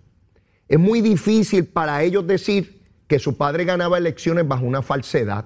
[0.70, 2.81] Es muy difícil para ellos decir
[3.12, 5.44] que su padre ganaba elecciones bajo una falsedad,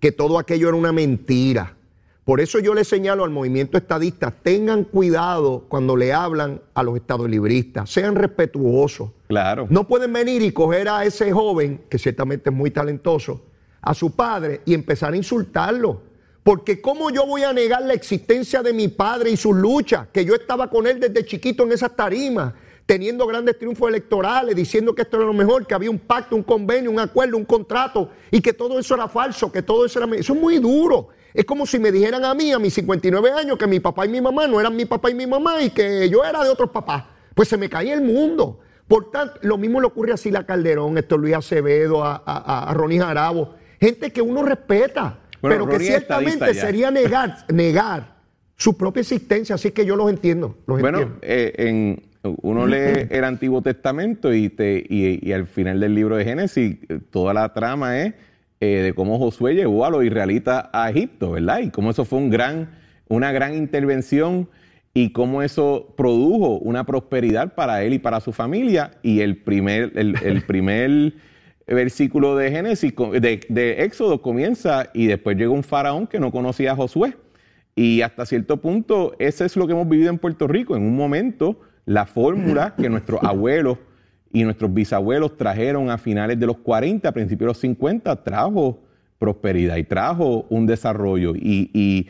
[0.00, 1.76] que todo aquello era una mentira.
[2.24, 6.96] Por eso yo le señalo al movimiento estadista, tengan cuidado cuando le hablan a los
[6.96, 9.10] estadolibristas, sean respetuosos.
[9.28, 9.68] Claro.
[9.70, 13.40] No pueden venir y coger a ese joven, que ciertamente es muy talentoso,
[13.80, 16.02] a su padre y empezar a insultarlo.
[16.42, 20.08] Porque ¿cómo yo voy a negar la existencia de mi padre y sus luchas?
[20.12, 22.52] Que yo estaba con él desde chiquito en esas tarimas.
[22.86, 26.44] Teniendo grandes triunfos electorales, diciendo que esto era lo mejor, que había un pacto, un
[26.44, 30.14] convenio, un acuerdo, un contrato y que todo eso era falso, que todo eso era...
[30.16, 31.08] Eso es muy duro.
[31.34, 34.08] Es como si me dijeran a mí, a mis 59 años, que mi papá y
[34.08, 36.70] mi mamá no eran mi papá y mi mamá y que yo era de otros
[36.70, 37.04] papás.
[37.34, 38.60] Pues se me caía el mundo.
[38.86, 42.72] Por tanto, lo mismo le ocurre a Sila Calderón, esto Luis Acevedo, a, a, a
[42.72, 43.54] Ronnie Jarabo.
[43.80, 48.14] Gente que uno respeta, pero que Ronnie ciertamente sería negar, negar
[48.56, 49.56] su propia existencia.
[49.56, 50.56] Así que yo los entiendo.
[50.66, 51.18] Los Bueno, entiendo.
[51.22, 52.05] eh, en,
[52.42, 56.76] uno lee el Antiguo Testamento y, te, y, al final del libro de Génesis,
[57.10, 58.14] toda la trama es
[58.60, 61.60] eh, de cómo Josué llevó a los israelitas a Egipto, ¿verdad?
[61.60, 62.70] Y cómo eso fue un gran,
[63.08, 64.48] una gran intervención
[64.94, 68.92] y cómo eso produjo una prosperidad para él y para su familia.
[69.02, 71.12] Y el primer, el, primer
[71.66, 76.72] versículo de Génesis, de, de Éxodo comienza y después llega un faraón que no conocía
[76.72, 77.14] a Josué.
[77.78, 80.74] Y hasta cierto punto, eso es lo que hemos vivido en Puerto Rico.
[80.74, 83.78] En un momento, la fórmula que nuestros abuelos
[84.32, 88.82] y nuestros bisabuelos trajeron a finales de los 40, a principios de los 50, trajo
[89.18, 91.34] prosperidad y trajo un desarrollo.
[91.34, 92.08] Y, y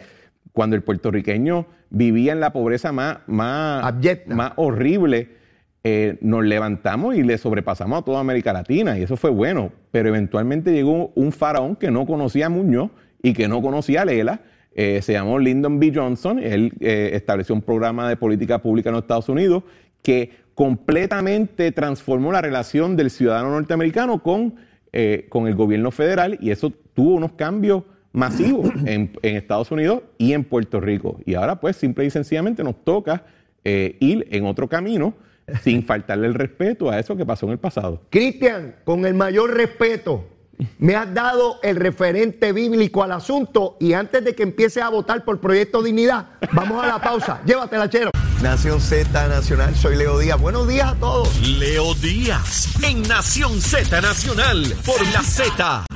[0.53, 3.95] cuando el puertorriqueño vivía en la pobreza más, más,
[4.27, 5.37] más horrible,
[5.85, 9.71] eh, nos levantamos y le sobrepasamos a toda América Latina y eso fue bueno.
[9.93, 12.91] Pero eventualmente llegó un faraón que no conocía a Muñoz
[13.23, 14.41] y que no conocía a Lela.
[14.79, 15.91] Eh, se llamó Lyndon B.
[15.95, 16.39] Johnson.
[16.39, 19.63] Él eh, estableció un programa de política pública en los Estados Unidos
[20.03, 24.57] que completamente transformó la relación del ciudadano norteamericano con,
[24.93, 30.03] eh, con el gobierno federal y eso tuvo unos cambios masivos en, en Estados Unidos
[30.19, 31.21] y en Puerto Rico.
[31.25, 33.25] Y ahora pues simple y sencillamente nos toca
[33.65, 35.15] ir en otro camino
[35.63, 38.03] sin faltarle el respeto a eso que pasó en el pasado.
[38.11, 40.36] Cristian, con el mayor respeto,
[40.79, 45.25] me has dado el referente bíblico al asunto y antes de que empieces a votar
[45.25, 47.41] por Proyecto Dignidad, vamos a la pausa.
[47.47, 48.11] Llévatela, chero.
[48.43, 50.39] Nación Z Nacional, soy Leo Díaz.
[50.41, 51.41] Buenos días a todos.
[51.41, 55.87] Leo Díaz en Nación Z Nacional por la Z.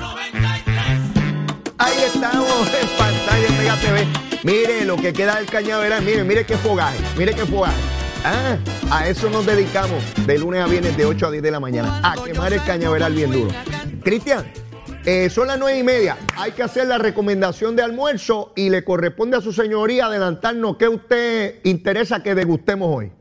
[1.78, 4.06] Ahí estamos en pantalla en Mega TV.
[4.42, 6.02] Mire lo que queda del cañaveral.
[6.02, 6.98] Mire, mire qué fogaje.
[7.16, 7.80] Mire qué fogaje.
[8.24, 8.58] Ah,
[8.90, 12.00] a eso nos dedicamos de lunes a viernes de 8 a 10 de la mañana.
[12.02, 13.50] A quemar el cañaveral bien duro.
[14.02, 14.44] Cristian,
[15.04, 16.16] eh, son las 9 y media.
[16.36, 20.88] Hay que hacer la recomendación de almuerzo y le corresponde a su señoría adelantarnos qué
[20.88, 23.12] usted interesa que degustemos hoy.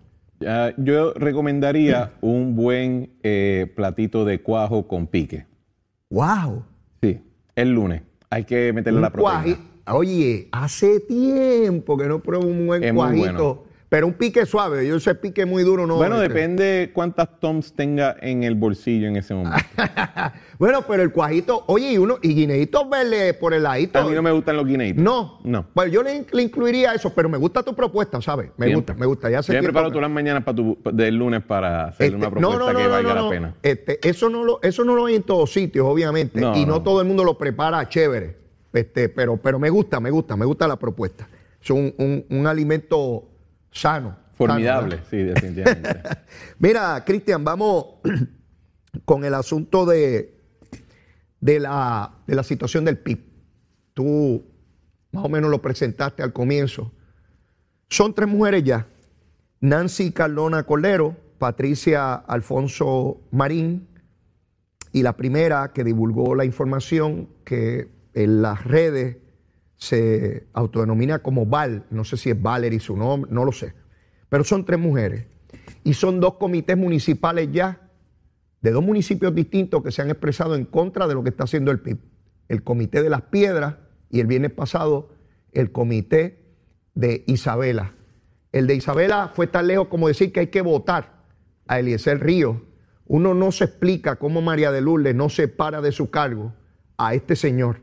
[0.78, 5.46] Yo recomendaría un buen eh, platito de cuajo con pique.
[6.10, 6.63] ¡Wow!
[7.04, 7.22] Sí,
[7.56, 8.04] el lunes.
[8.30, 9.44] Hay que meterle la Un proteína.
[9.44, 13.65] cuaji- Oye, hace tiempo que no pruebo un buen Es cuajito.
[13.89, 14.88] Pero un pique suave.
[14.88, 15.95] Yo ese pique muy duro no.
[15.95, 16.28] Bueno, este.
[16.32, 19.58] depende cuántas toms tenga en el bolsillo en ese momento.
[20.60, 23.97] Bueno, pero el cuajito, oye, y uno, y guineitos verdes por el ladito.
[23.97, 25.02] A mí no me gustan los guineitos.
[25.02, 25.39] No.
[25.45, 25.65] No.
[25.73, 28.47] Bueno, yo le, le incluiría eso, pero me gusta tu propuesta, ¿sabes?
[28.58, 28.75] Me Siempre.
[28.75, 29.30] gusta, me gusta.
[29.30, 32.30] Ya Yo tiempo preparo todas las mañanas para tu, del lunes para hacerle Este, una
[32.30, 33.56] propuesta que valga la pena.
[33.63, 36.41] Este, eso no lo, eso no lo hay en todos sitios, obviamente.
[36.41, 36.84] No, y no, no.
[36.84, 38.36] todo el mundo lo prepara chévere.
[38.73, 41.25] Este, pero, pero me gusta, me gusta, me gusta la propuesta.
[41.63, 43.29] Es un, un- un alimento
[43.71, 44.17] sano.
[44.34, 45.99] Formidable, sano, sí, definitivamente.
[46.60, 47.86] Mira, Cristian, vamos
[49.05, 50.39] con el asunto de,
[51.39, 53.19] de, la, de la situación del PIB.
[53.93, 54.45] Tú
[55.12, 56.91] más o menos lo presentaste al comienzo.
[57.89, 58.88] Son tres mujeres ya.
[59.62, 63.88] Nancy Cardona Cordero, Patricia Alfonso Marín
[64.91, 69.17] y la primera que divulgó la información que en las redes
[69.80, 73.74] se autodenomina como Val, no sé si es Valerie su nombre, no lo sé,
[74.28, 75.26] pero son tres mujeres
[75.84, 77.89] y son dos comités municipales ya
[78.62, 81.72] de dos municipios distintos que se han expresado en contra de lo que está haciendo
[81.72, 81.98] el PIB.
[82.50, 83.76] El Comité de las Piedras
[84.10, 85.12] y el viernes pasado
[85.54, 86.44] el Comité
[86.94, 87.94] de Isabela.
[88.52, 91.24] El de Isabela fue tan lejos como decir que hay que votar
[91.68, 92.63] a Eliezer Río.
[93.06, 96.54] Uno no se explica cómo María de Lourdes no se para de su cargo
[96.98, 97.82] a este señor.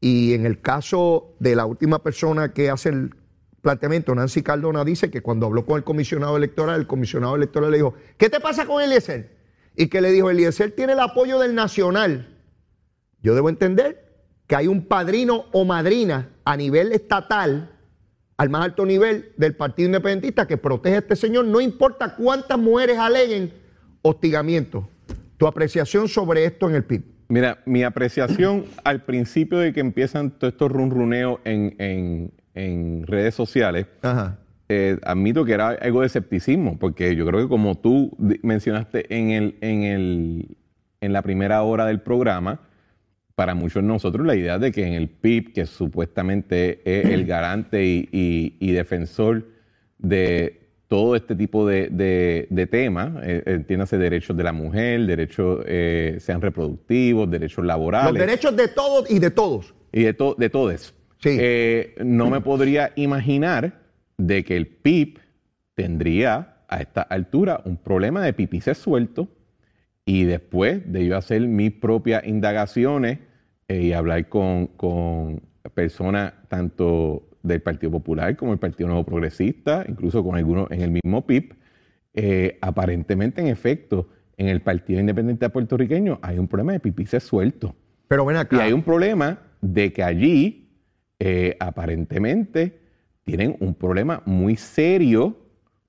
[0.00, 3.14] Y en el caso de la última persona que hace el
[3.60, 7.76] planteamiento, Nancy Cardona dice que cuando habló con el comisionado electoral, el comisionado electoral le
[7.76, 9.36] dijo, ¿qué te pasa con Eliezer?
[9.76, 12.38] Y que le dijo, Eliezer tiene el apoyo del Nacional.
[13.22, 14.10] Yo debo entender
[14.46, 17.76] que hay un padrino o madrina a nivel estatal,
[18.38, 22.58] al más alto nivel del Partido Independentista, que protege a este señor, no importa cuántas
[22.58, 23.52] mujeres aleguen
[24.00, 24.88] hostigamiento.
[25.36, 27.19] Tu apreciación sobre esto en el PIB.
[27.30, 33.34] Mira, mi apreciación al principio de que empiezan todos estos runruneos en, en- en redes
[33.36, 34.38] sociales, Ajá.
[34.68, 38.10] eh, admito que era algo de escepticismo, porque yo creo que como tú
[38.42, 40.56] mencionaste en, el, en, el,
[41.00, 42.60] en la primera hora del programa,
[43.36, 47.24] para muchos de nosotros la idea de que en el PIB, que supuestamente es el
[47.26, 49.46] garante y, y- y defensor
[49.98, 50.59] de,
[50.90, 56.16] todo este tipo de, de- de temas, eh, entiéndase derechos de la mujer, derechos eh,
[56.18, 59.72] sean reproductivos, derechos Los laborales derechos de todos y de todos.
[59.92, 60.92] y de, to- de todo eso.
[61.18, 61.36] Sí.
[61.40, 63.72] Eh, no me podría imaginar
[64.18, 65.20] de que el PIB
[65.76, 69.28] tendría a esta altura un problema de pipices suelto
[70.04, 73.20] y después de yo hacer mis propias indagaciones
[73.68, 75.40] eh, y hablar con, con
[75.72, 80.90] personas tanto del Partido Popular como del Partido Nuevo Progresista, incluso con algunos en el
[80.90, 81.54] mismo PIB,
[82.14, 87.76] eh, aparentemente en efecto en el Partido Independiente Puertorriqueño hay un problema de pipices suelto.
[88.08, 88.62] Pero ven Y acá.
[88.64, 90.70] hay un problema de que allí
[91.18, 92.80] eh, aparentemente
[93.24, 95.36] tienen un problema muy serio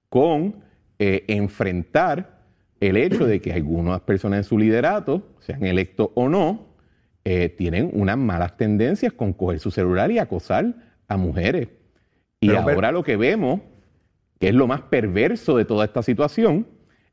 [0.10, 0.56] con
[1.00, 2.42] eh, enfrentar
[2.82, 6.76] el hecho de que algunas personas en su liderato, sean electos o no,
[7.24, 11.70] eh, tienen unas malas tendencias con coger su celular y acosar a mujeres.
[12.40, 13.62] Y Pero, ahora lo que vemos,
[14.40, 16.68] que es lo más perverso de toda esta situación,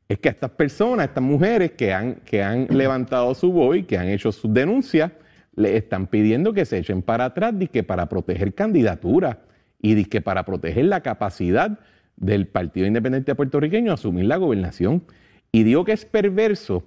[0.07, 3.83] es que a estas personas, estas mujeres que han, que han levantado su voz y
[3.83, 5.11] que han hecho sus denuncias,
[5.55, 9.37] le están pidiendo que se echen para atrás y que para proteger candidaturas
[9.81, 11.79] y que para proteger la capacidad
[12.15, 15.03] del Partido Independiente Puertorriqueño a asumir la gobernación.
[15.51, 16.83] Y digo que es perverso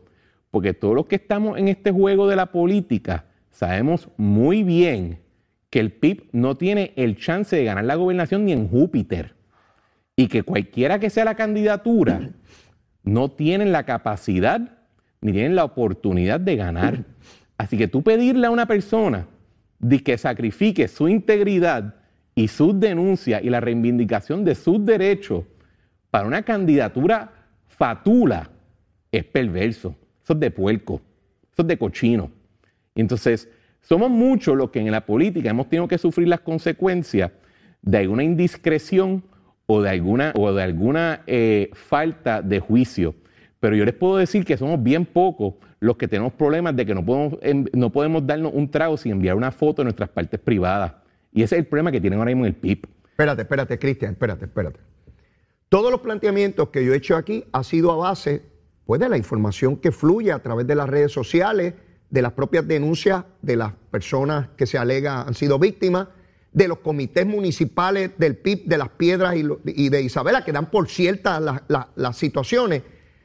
[0.50, 5.21] porque todos los que estamos en este juego de la política sabemos muy bien
[5.72, 9.34] que el PIB no tiene el chance de ganar la gobernación ni en Júpiter
[10.14, 12.28] y que cualquiera que sea la candidatura
[13.02, 14.60] no tienen la capacidad
[15.22, 17.04] ni tienen la oportunidad de ganar.
[17.56, 19.26] Así que tú pedirle a una persona
[19.78, 21.94] de que sacrifique su integridad
[22.34, 25.44] y sus denuncias y la reivindicación de sus derechos
[26.10, 27.32] para una candidatura
[27.66, 28.50] fatula
[29.10, 29.96] es perverso.
[30.22, 31.00] Eso es de puerco,
[31.50, 32.30] eso es de cochino.
[32.94, 33.48] Entonces,
[33.82, 37.30] somos muchos los que en la política hemos tenido que sufrir las consecuencias
[37.82, 39.22] de alguna indiscreción
[39.66, 43.14] o de alguna, o de alguna eh, falta de juicio.
[43.60, 46.94] Pero yo les puedo decir que somos bien pocos los que tenemos problemas de que
[46.94, 50.38] no podemos, em- no podemos darnos un trago sin enviar una foto de nuestras partes
[50.40, 50.92] privadas.
[51.32, 52.86] Y ese es el problema que tienen ahora mismo en el PIB.
[53.10, 54.80] Espérate, espérate, Cristian, espérate, espérate.
[55.68, 58.42] Todos los planteamientos que yo he hecho aquí ha sido a base
[58.84, 61.74] pues, de la información que fluye a través de las redes sociales,
[62.12, 66.06] de las propias denuncias de las personas que se alega han sido víctimas,
[66.52, 70.52] de los comités municipales del PIB de las Piedras y, lo- y de Isabela que
[70.52, 71.42] dan por ciertas
[71.96, 72.82] las situaciones.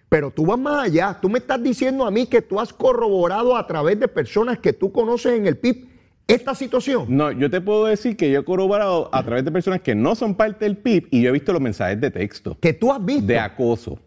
[0.10, 1.18] Pero tú vas más allá.
[1.22, 4.72] Tú me estás diciendo a mí que tú has corroborado a través de personas que
[4.72, 5.86] tú conoces en el PIB
[6.26, 7.06] esta situación.
[7.10, 10.16] No, yo te puedo decir que yo he corroborado a través de personas que no
[10.16, 13.04] son parte del PIB y yo he visto los mensajes de texto Que tú has
[13.04, 13.26] visto.
[13.28, 14.00] de acoso.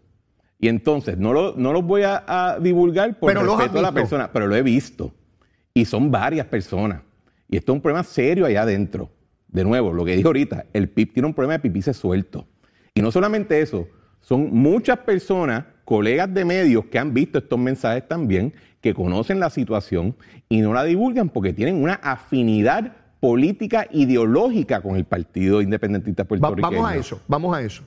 [0.61, 3.91] Y entonces, no, lo- no los voy a, a divulgar por Pero respeto a la
[3.91, 5.11] persona, pero lo he visto.
[5.73, 7.01] Y son varias personas.
[7.49, 9.09] Y esto es un problema serio allá adentro.
[9.47, 12.45] De nuevo, lo que dije ahorita, el PIB tiene un problema de pipice suelto.
[12.93, 13.87] Y no solamente eso,
[14.21, 19.49] son muchas personas, colegas de medios que han visto estos mensajes también, que conocen la
[19.49, 20.15] situación
[20.47, 26.27] y no la divulgan porque tienen una afinidad política ideológica con el Partido Independentista Va-
[26.27, 26.71] Puertorriqueño.
[26.71, 27.83] vamos a eso, vamos a eso.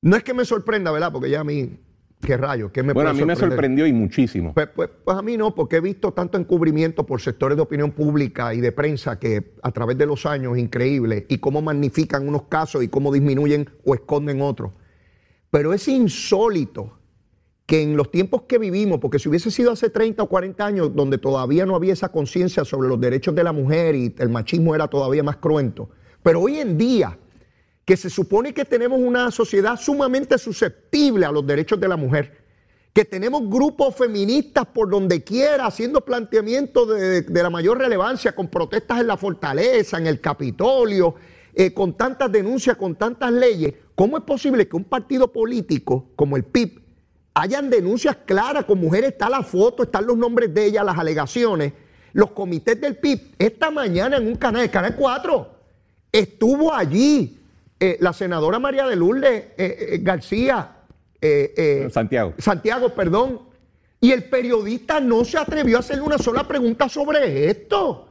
[0.00, 1.12] No es que me sorprenda, ¿verdad?
[1.12, 1.76] Porque ya a mí,
[2.20, 4.54] qué rayos, ¿qué me Bueno, a mí me sorprendió y muchísimo.
[4.54, 7.90] Pues, pues- pues a mí no, porque he visto tanto encubrimiento por sectores de opinión
[7.90, 12.28] pública y de prensa que a través de los años es increíble y cómo magnifican
[12.28, 14.72] unos casos y cómo disminuyen o esconden otros.
[15.50, 16.98] Pero es insólito
[17.66, 20.94] que en los tiempos que vivimos, porque si hubiese sido hace 30 o 40 años
[20.94, 24.74] donde todavía no había esa conciencia sobre los derechos de la mujer y el machismo
[24.74, 25.90] era todavía más cruento,
[26.22, 27.18] pero hoy en día
[27.88, 32.36] que se supone que tenemos una sociedad sumamente susceptible a los derechos de la mujer,
[32.92, 38.48] que tenemos grupos feministas por donde quiera haciendo planteamientos de, de la mayor relevancia, con
[38.48, 41.14] protestas en la fortaleza, en el Capitolio,
[41.54, 46.36] eh, con tantas denuncias, con tantas leyes, ¿cómo es posible que un partido político como
[46.36, 46.82] el PIB
[47.32, 51.72] hayan denuncias claras con mujeres, está la foto, están los nombres de ellas, las alegaciones,
[52.12, 55.54] los comités del PIB, esta mañana en un canal, el Canal 4,
[56.12, 57.37] estuvo allí
[57.80, 60.74] eh, la senadora María de Lourdes eh, eh, García,
[61.90, 62.34] Santiago.
[62.38, 63.40] Santiago, perdón,
[64.00, 68.08] y el periodista no se atrevió a hacerle una sola pregunta sobre esto.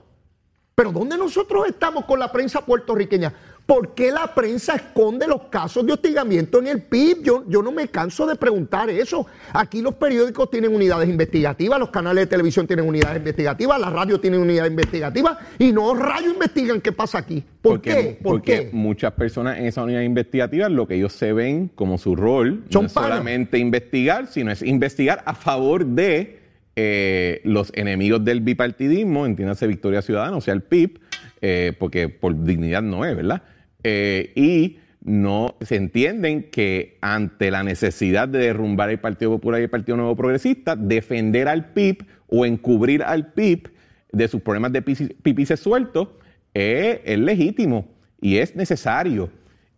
[0.76, 3.34] Pero ¿dónde nosotros estamos con la prensa puertorriqueña?
[3.68, 7.22] ¿Por qué la prensa esconde los casos de hostigamiento en el PIB?
[7.22, 9.28] Yo, yo no me canso de preguntar eso.
[9.52, 14.22] Aquí los periódicos tienen unidades investigativas, los canales de televisión tienen unidades investigativas, la radio
[14.22, 17.44] tiene unidades investigativas y no rayos investigan qué pasa aquí.
[17.62, 18.20] ¿Por porque, qué?
[18.24, 18.70] ¿Por porque qué?
[18.72, 22.84] muchas personas en esa unidad investigativa lo que ellos se ven como su rol Son
[22.84, 26.40] no es solamente investigar, sino es investigar a favor de
[26.78, 31.02] eh, los enemigos del bipartidismo, entiéndase Victoria Ciudadana, o sea, el PIB,
[31.42, 33.42] eh, porque por dignidad no es, ¿verdad?
[33.90, 39.64] Eh, y no se entienden que ante la necesidad de derrumbar el Partido Popular y
[39.64, 43.70] el Partido Nuevo Progresista, defender al PIB o encubrir al PIB
[44.12, 46.10] de sus problemas de pipices sueltos
[46.54, 47.88] es, es legítimo
[48.20, 49.30] y es necesario.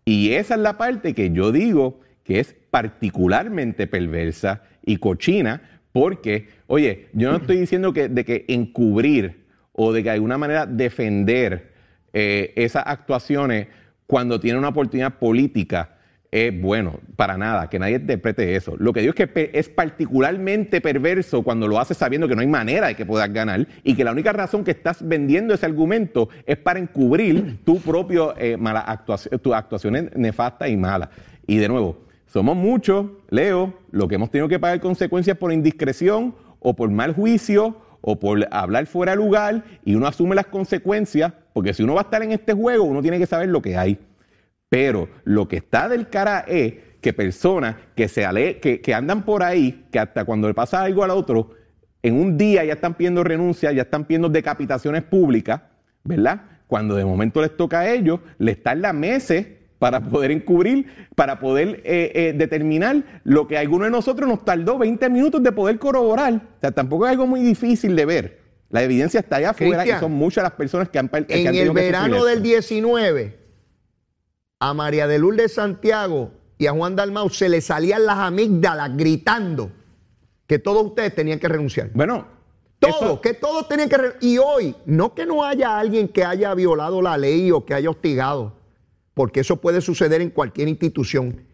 [0.05, 6.47] Y esa es la parte que yo digo que es particularmente perversa y cochina, porque,
[6.65, 10.65] oye, yo no estoy diciendo que, de que encubrir o de que de alguna manera
[10.65, 11.73] defender
[12.11, 13.67] eh, esas actuaciones
[14.09, 15.91] cuando tiene una oportunidad política
[16.31, 18.75] es bueno, para nada, que nadie interprete eso.
[18.79, 22.47] Lo que digo es que es particularmente perverso cuando lo haces sabiendo que no hay
[22.47, 26.29] manera de que puedas ganar y que la única razón que estás vendiendo ese argumento
[26.47, 31.09] es para encubrir tu propio eh, mala actuación, tus actuaciones nefastas y malas.
[31.45, 36.33] Y de nuevo, somos muchos, Leo, lo que hemos tenido que pagar consecuencias por indiscreción
[36.59, 41.33] o por mal juicio o por hablar fuera de lugar y uno asume las consecuencias,
[41.53, 43.77] porque si uno va a estar en este juego, uno tiene que saber lo que
[43.77, 43.99] hay.
[44.69, 49.23] Pero lo que está del cara es que personas que, se ale que, que andan
[49.23, 51.51] por ahí, que hasta cuando le pasa algo al otro,
[52.01, 55.61] en un día ya están pidiendo renuncia, ya están pidiendo decapitaciones públicas,
[56.03, 56.41] ¿verdad?
[56.67, 59.47] Cuando de momento les toca a ellos, les la meses
[59.79, 64.77] para poder encubrir, para poder eh, eh, determinar lo que alguno de nosotros nos tardó
[64.77, 66.33] 20 minutos de poder corroborar.
[66.33, 68.39] O sea, tampoco es algo muy difícil de ver.
[68.69, 72.23] La evidencia está allá afuera y son muchas las personas que han En el verano
[72.25, 73.39] del 19,
[74.59, 79.71] a María de Lourdes Santiago y a Juan Dalmau se le salían las amígdalas gritando
[80.45, 81.89] que todos ustedes tenían que renunciar.
[81.93, 82.27] Bueno,
[82.79, 84.23] todos, que todos tenían que renunciar.
[84.23, 87.89] Y hoy, no que no haya alguien que haya violado la ley o que haya
[87.89, 88.58] hostigado,
[89.13, 91.45] porque eso puede suceder en cualquier institución,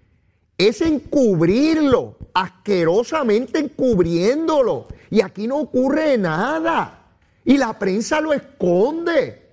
[0.58, 4.88] es encubrirlo, asquerosamente encubriéndolo.
[5.10, 7.06] Y aquí no ocurre nada.
[7.44, 9.44] Y la prensa lo esconde.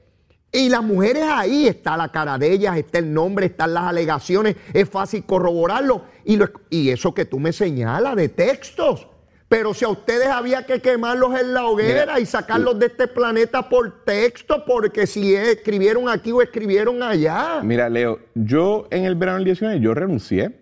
[0.53, 4.57] Y las mujeres ahí, está la cara de ellas, está el nombre, están las alegaciones,
[4.75, 6.05] es fácil corroborarlo.
[6.25, 9.09] Y, eso que tú me señalas de textos.
[9.53, 13.69] Pero si a ustedes había que quemarlos en la hoguera y sacarlos de este planeta
[13.69, 17.61] por texto, porque si escribieron aquí o escribieron allá.
[17.63, 20.59] Mira, Leo, yo en el verano del 19 yo renuncié.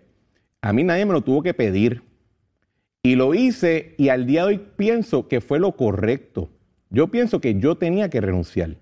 [0.61, 2.03] A mí nadie me lo tuvo que pedir.
[3.01, 6.49] Y lo hice y al día de hoy pienso que fue lo correcto.
[6.89, 8.75] Yo pienso que yo tenía que renunciar.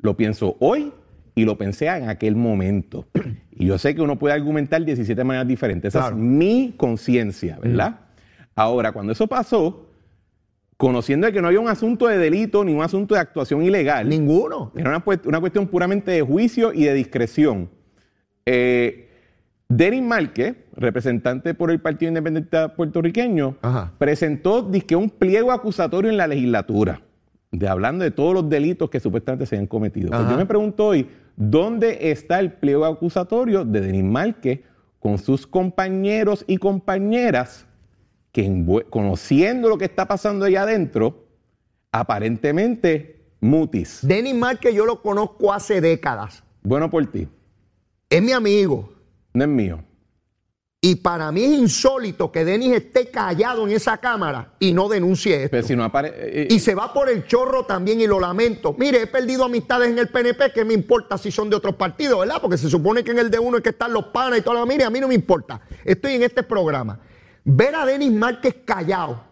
[0.00, 0.92] Lo pienso hoy
[1.36, 3.06] y lo pensé en aquel momento.
[3.54, 5.94] Y yo sé que uno puede argumentar 17 maneras diferentes.
[5.94, 8.00] Esa es mi conciencia, ¿verdad?
[8.54, 9.86] Ahora, cuando eso pasó,
[10.76, 14.08] conociendo que no había un asunto de delito ni un asunto de actuación ilegal.
[14.08, 14.72] Ninguno.
[14.74, 17.70] Era una, cuestión puramente de juicio y de discreción.
[18.44, 19.08] Eh,
[19.68, 23.56] Denis Márquez, representante por el Partido Independiente Puertorriqueño,
[23.96, 27.00] presentó disque, un pliego acusatorio en la legislatura
[27.52, 30.10] de hablando de todos los delitos que supuestamente se han cometido.
[30.10, 34.60] Pues yo me pregunto hoy, ¿dónde está el pliego acusatorio de Denis Márquez
[34.98, 37.66] con sus compañeros y compañeras
[38.32, 41.26] que conociendo lo que está pasando allá adentro,
[41.92, 44.00] aparentemente mutis?
[44.02, 46.42] Denis Márquez yo lo conozco hace décadas.
[46.62, 47.28] Bueno por ti.
[48.08, 48.92] Es mi amigo.
[49.34, 49.84] No es mío.
[50.84, 55.44] Y para mí es insólito que Denis esté callado en esa cámara y no denuncie
[55.44, 55.62] esto.
[55.62, 58.74] si no eh, eh, y se va por el chorro también y lo lamento.
[58.76, 62.18] Mire, he perdido amistades en el PNP, que me importa si son de otros partidos,
[62.18, 62.38] ¿verdad?
[62.42, 64.58] Porque se supone que en el de uno es que están los panas y toda
[64.58, 64.66] la...
[64.66, 65.60] Mire, a mí no me importa.
[65.84, 66.98] Estoy en este programa.
[67.44, 69.22] Ver a Denis Márquez callado,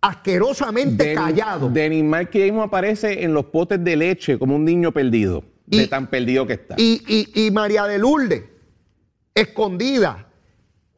[0.00, 1.70] asquerosamente callado.
[1.70, 6.08] Denis Márquez mismo aparece en los potes de leche como un niño perdido, de tan
[6.08, 6.74] perdido que está.
[6.78, 8.44] Y, y, y María de Lourdes,
[9.34, 10.28] escondida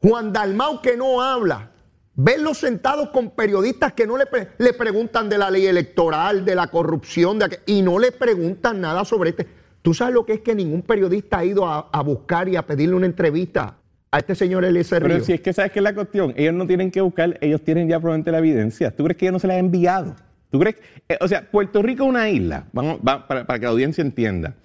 [0.01, 1.71] Juan Dalmau que no habla.
[2.17, 4.25] Verlos sentados con periodistas que no le,
[4.57, 9.03] le, preguntan de la ley electoral, de la corrupción, de y no le preguntan nada
[9.03, 9.47] sobre este.
[9.81, 12.95] ¿Tú sabes lo que es que ningún periodista ha ido a, buscar y a pedirle
[12.95, 13.77] una entrevista
[14.15, 16.65] a este señor Eliezer Pero si es que sabes que es la cuestión, ellos no
[16.65, 18.89] tienen que buscar, ellos tienen ya probablemente la evidencia.
[18.91, 20.15] ¿Tú crees que ellos no se la han enviado?
[20.49, 20.77] ¿Tú crees?
[21.09, 24.55] Eh, o sea, Puerto Rico es una isla, vamos, para, para que la audiencia entienda,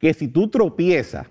[0.00, 1.28] que si tú tropiezas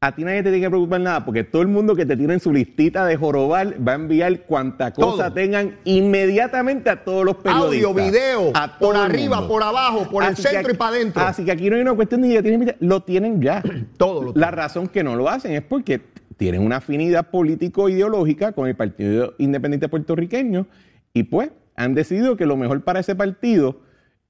[0.00, 2.34] a ti nadie te tiene que preocupar nada, porque todo el mundo que te tiene
[2.34, 7.36] en su listita de jorobar va a enviar cuanta cosa tengan inmediatamente a todos los
[7.38, 7.84] periodistas.
[7.84, 11.22] Audio, video, por arriba, por abajo, por el centro y para adentro.
[11.22, 13.60] Así que aquí no hay una cuestión de que lo tienen ya.
[13.96, 16.00] todo lo La razón que no lo hacen es porque
[16.38, 20.66] tienen una afinidad político-ideológica con el Partido Independiente Puertorriqueño
[21.12, 23.80] y pues han decidido que lo mejor para ese partido,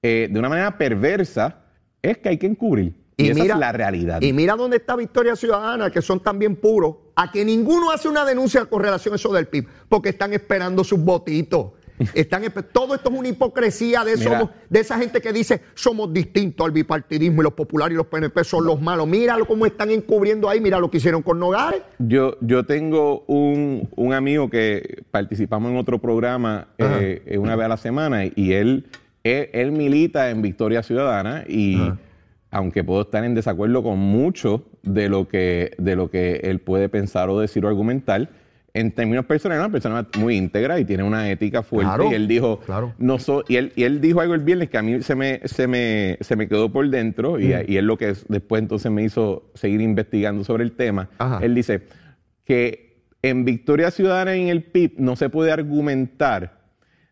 [0.03, 1.61] eh, de una manera perversa,
[2.03, 2.95] es que hay que encubrir.
[3.17, 4.23] Y, esa es la realidad.
[4.23, 8.25] Y mira dónde está Victoria Ciudadana, que son también puros, a que ninguno hace una
[8.25, 11.73] denuncia con relación a eso del PIB, porque están esperando sus votitos.
[12.15, 12.43] Están,
[12.73, 14.39] todo esto es una hipocresía de, Mira.
[14.39, 18.07] somos- de esa gente que dice somos distintos al bipartidismo y los populares y los
[18.07, 19.07] PNP son los malos.
[19.07, 21.83] Míralo cómo están encubriendo ahí, mira lo que hicieron con Nogales.
[21.99, 27.67] Yo, yo tengo un, un amigo que participamos en otro programa eh, eh, una vez
[27.67, 28.87] a la semana y él,
[29.25, 31.79] él, él milita en Victoria Ciudadana y
[32.51, 36.89] aunque puedo estar en desacuerdo con mucho de lo que, de lo que él puede
[36.89, 38.31] pensar o decir o argumentar,
[38.79, 41.89] en términos personales, es una persona muy íntegra y tiene una ética fuerte.
[41.89, 42.95] Claro, y él dijo, claro.
[42.99, 45.41] no so- y, él, y él dijo algo el viernes que a mí se me,
[45.45, 49.03] se me, se me quedó por dentro y, y es lo que después entonces me
[49.03, 51.09] hizo seguir investigando sobre el tema.
[51.19, 51.41] Ajá.
[51.43, 51.83] Él dice
[52.45, 56.59] que en Victoria Ciudadana y en el PIB no se puede argumentar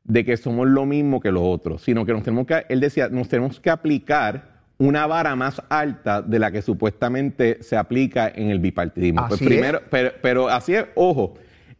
[0.04, 3.08] de que somos lo mismo que los otros, sino que nos tenemos que, él decía,
[3.08, 8.50] nos tenemos que aplicar una vara más alta de la que supuestamente se aplica en
[8.50, 9.26] el bipartidismo.
[9.28, 9.46] Pues es.
[9.46, 11.34] primero, pero, pero así es, ojo,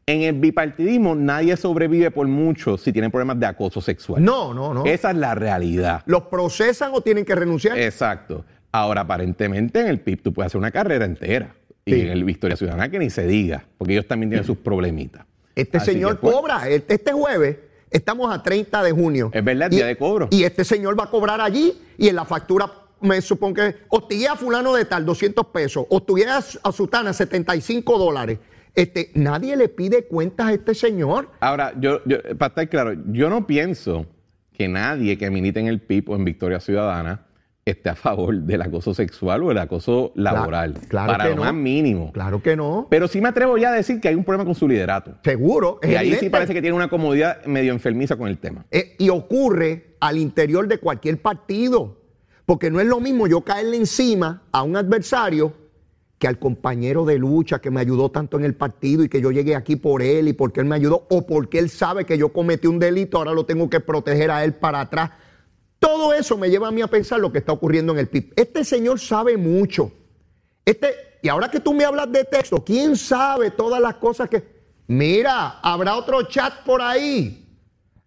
[0.09, 4.25] en el bipartidismo nadie sobrevive por mucho si tiene problemas de acoso sexual.
[4.25, 4.85] No, no, no.
[4.87, 6.03] Esa es la realidad.
[6.07, 7.77] ¿Los procesan o tienen que renunciar?
[7.77, 8.45] Exacto.
[8.71, 11.57] Ahora, aparentemente en el PIB tú puedes hacer una carrera entera.
[11.85, 11.95] Sí.
[11.95, 15.25] Y en el Victoria Ciudadana que ni se diga, porque ellos también tienen sus problemitas.
[15.57, 16.69] Este Así señor pues, cobra.
[16.69, 17.57] Este, este jueves
[17.91, 19.31] estamos a 30 de junio.
[19.33, 20.29] Es verdad, Y- día de cobro.
[20.31, 24.29] Y este señor va a cobrar allí y en la factura me supongo que hostigué
[24.29, 28.39] a fulano de tal 200 pesos, hostigué a, a Sutana 75 dólares.
[28.77, 31.31] Este, nadie le pide cuentas a este señor.
[31.41, 34.07] Ahora, yo, yo, para estar claro, yo no pienso
[34.53, 37.27] que nadie que milite en el PIB o en Victoria Ciudadana
[37.65, 40.75] esté a favor del acoso sexual o del acoso laboral.
[40.89, 41.43] claro para que lo no.
[41.43, 42.13] más mínimo.
[42.13, 42.87] Claro que no.
[42.89, 45.15] Pero sí me atrevo ya a decir que hay un problema con su liderato.
[45.25, 45.81] Seguro.
[45.83, 48.67] Y ahí sí parece que tiene una comodidad medio enfermiza con el tema.
[48.71, 52.03] Eh, y ocurre al interior de cualquier partido.
[52.45, 55.66] Porque no es lo mismo yo caerle encima a un adversario
[56.19, 59.31] que al compañero de lucha que me ayudó tanto en el partido y que yo
[59.31, 62.33] llegué aquí por él y porque él me ayudó o porque él sabe que yo
[62.33, 65.11] cometí un delito, ahora lo tengo que proteger a él para atrás.
[65.79, 68.33] Todo eso me lleva a mí a pensar lo que está ocurriendo en el PIB.
[68.37, 69.93] Este señor sabe mucho.
[70.65, 74.57] Este, y ahora que tú me hablas de texto, ¿quién sabe todas las cosas que...
[74.89, 77.45] Mira, habrá otro chat por ahí.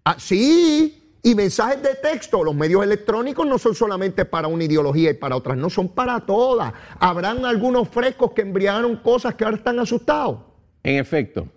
[0.03, 2.43] Ah, sí, y mensajes de texto.
[2.43, 6.19] Los medios electrónicos no son solamente para una ideología y para otras, no son para
[6.21, 6.73] todas.
[6.99, 10.39] Habrán algunos frescos que embriagaron cosas que ahora están asustados.
[10.83, 11.47] En efecto,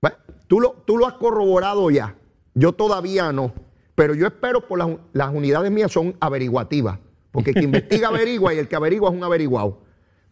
[0.00, 2.16] Bueno, tú, lo, tú lo has corroborado ya.
[2.54, 3.52] Yo todavía no.
[3.94, 6.98] Pero yo espero por las, las unidades mías son averiguativas.
[7.30, 9.83] Porque el que investiga averigua y el que averigua es un averiguado.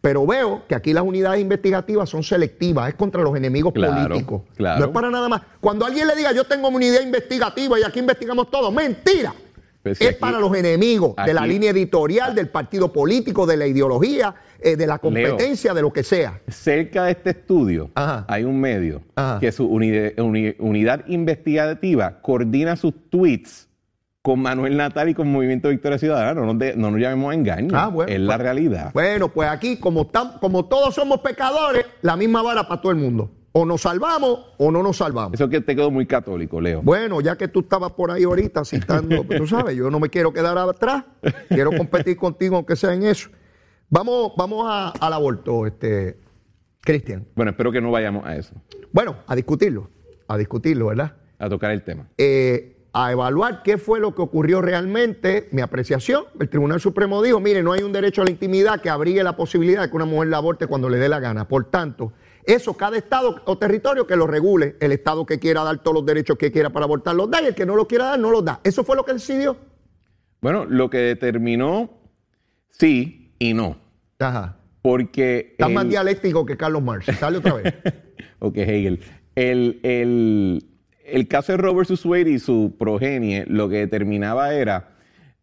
[0.03, 4.41] Pero veo que aquí las unidades investigativas son selectivas, es contra los enemigos Claro, políticos.
[4.57, 4.79] claro.
[4.81, 5.43] No es para nada más.
[5.61, 9.33] Cuando alguien le diga yo tengo una unidad investigativa y aquí investigamos todo, mentira.
[9.81, 13.55] Pues si es aquí- para los enemigos de la línea editorial, del partido político, de
[13.55, 16.41] la ideología, eh, de la competencia, de lo que sea.
[16.49, 18.25] cerca de este estudio Ajá.
[18.27, 19.39] hay un medio Ajá.
[19.39, 23.69] que su unidad investigativa coordina sus tweets
[24.23, 26.33] con Manuel Natal y con Movimiento Victoria Ciudadana.
[26.33, 27.77] No nos, de- no nos llamemos a engaño.
[27.77, 28.91] Ah, bueno, es la pues- realidad.
[28.93, 32.97] Bueno, pues aquí, como, tam- como todos somos pecadores, la misma vara para todo el
[32.97, 33.29] mundo.
[33.51, 35.33] O nos salvamos o no nos salvamos.
[35.33, 36.81] Eso que te quedó muy católico, Leo.
[36.81, 40.31] Bueno, ya que tú estabas por ahí ahorita citando, tú sabes, yo no me quiero
[40.33, 41.03] quedar atrás,
[41.49, 43.29] quiero competir contigo aunque sea en eso.
[43.89, 46.17] Vamos, vamos a- al aborto, este,
[46.79, 47.27] Cristian.
[47.35, 48.55] Bueno, espero que no vayamos a eso,
[48.93, 49.89] Bueno, a discutirlo,
[50.29, 51.13] a discutirlo, ¿verdad?
[51.37, 52.07] a tocar el tema.
[52.17, 56.25] Eh, a evaluar qué fue lo que ocurrió realmente, mi apreciación.
[56.39, 59.35] El Tribunal Supremo dijo, mire, no hay un derecho a la intimidad que abrigue la
[59.35, 61.47] posibilidad de que una mujer la aborte cuando le dé la gana.
[61.47, 62.13] Por tanto,
[62.45, 66.05] eso cada estado o territorio que lo regule, el estado que quiera dar todos los
[66.05, 68.29] derechos que quiera para abortar los da y el que no lo quiera dar no
[68.29, 68.59] los da.
[68.63, 69.57] Eso fue lo que decidió.
[70.41, 71.89] Bueno, lo que determinó
[72.69, 73.77] sí y no.
[74.19, 74.57] Ajá.
[74.83, 75.47] Porque.
[75.53, 77.05] Está el- más dialéctico que Carlos Marx.
[77.17, 77.73] Sale otra vez.
[78.39, 78.99] Ok, Hegel.
[79.35, 80.65] El, el-
[81.05, 82.05] el caso de Robert vs.
[82.05, 84.89] Wade y su progenie lo que determinaba era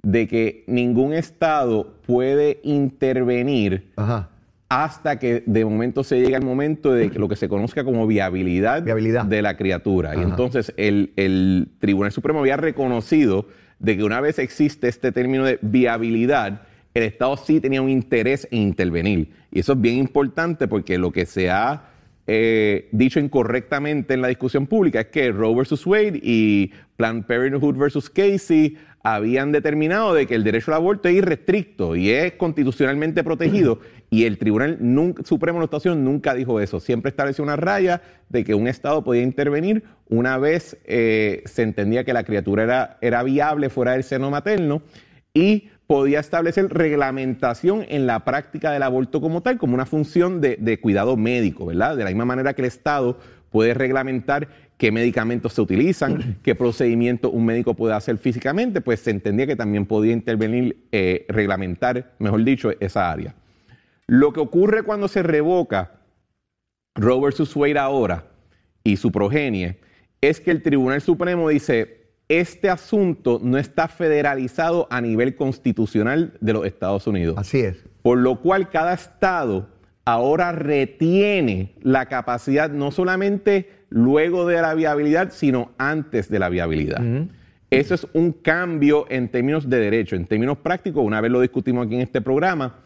[0.03, 4.31] de que ningún Estado puede intervenir Ajá.
[4.69, 8.83] hasta que de momento se llegue al momento de lo que se conozca como viabilidad,
[8.83, 9.25] Viabilidad.
[9.27, 10.17] de la criatura.
[10.17, 13.47] Y entonces el, el Tribunal Supremo había reconocido
[13.79, 16.63] de que una vez existe este término de viabilidad,
[16.95, 19.31] el Estado sí tenía un interés en intervenir.
[19.53, 21.90] Y eso es bien importante porque lo que se ha
[22.33, 27.77] eh, dicho incorrectamente en la discusión pública es que Roe versus Wade y Planned Parenthood
[27.77, 33.25] versus Casey habían determinado de que el derecho al aborto es irrestricto y es constitucionalmente
[33.25, 36.79] protegido y el Tribunal nunca- Supremo de la Estación nunca dijo eso.
[36.79, 42.05] Siempre estableció una raya de que un Estado podía intervenir una vez eh, se entendía
[42.05, 44.83] que la criatura era, era viable fuera del seno materno
[45.35, 50.79] y podía establecer reglamentación en la práctica del aborto como tal, como una función de,
[50.81, 51.97] cuidado médico, ¿verdad?
[51.97, 53.19] De la misma manera que el Estado
[53.51, 54.47] puede reglamentar
[54.79, 59.57] qué medicamentos se utilizan, qué procedimientos un médico puede hacer físicamente, pues se entendía que
[59.57, 63.35] también podía intervenir, eh, reglamentar, mejor dicho, esa área.
[64.07, 66.03] Lo que ocurre cuando se revoca
[66.95, 68.27] Roe Wade ahora
[68.85, 69.81] y su progenie
[70.21, 72.00] es que el Tribunal Supremo dice,
[72.31, 77.37] este asunto no está federalizado a nivel constitucional de los Estados Unidos.
[77.37, 77.85] Así es.
[78.03, 79.69] Por lo cual cada estado
[80.05, 87.03] ahora retiene la capacidad no solamente luego de la viabilidad, sino antes de la viabilidad.
[87.69, 91.87] Eso es un cambio en términos de derecho, en términos prácticos, una vez lo discutimos
[91.87, 92.77] aquí en este programa,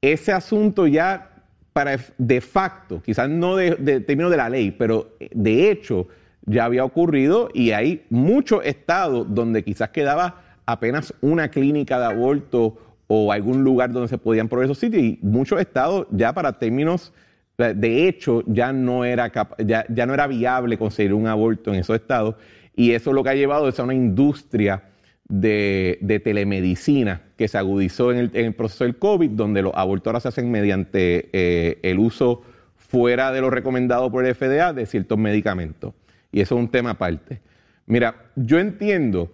[0.00, 1.32] ese asunto ya
[1.72, 6.06] para de facto, quizás no de, de términos de la ley, pero de hecho
[6.46, 12.78] ya había ocurrido y hay muchos estados donde quizás quedaba apenas una clínica de aborto
[13.08, 17.12] o algún lugar donde se podían proveer esos sitios y muchos estados ya para términos
[17.56, 21.96] de hecho ya no era ya, ya, no era viable conseguir un aborto en esos
[21.96, 22.36] estados
[22.74, 24.82] y eso lo que ha llevado es a una industria
[25.28, 30.28] de, telemedicina que se agudizó en el, proceso del COVID, donde los abortos ahora se
[30.28, 32.42] hacen mediante eh, el uso
[32.76, 35.94] fuera de lo recomendado por el FDA de ciertos medicamentos.
[36.36, 37.40] Y eso es un tema aparte.
[37.86, 39.32] Mira, yo entiendo,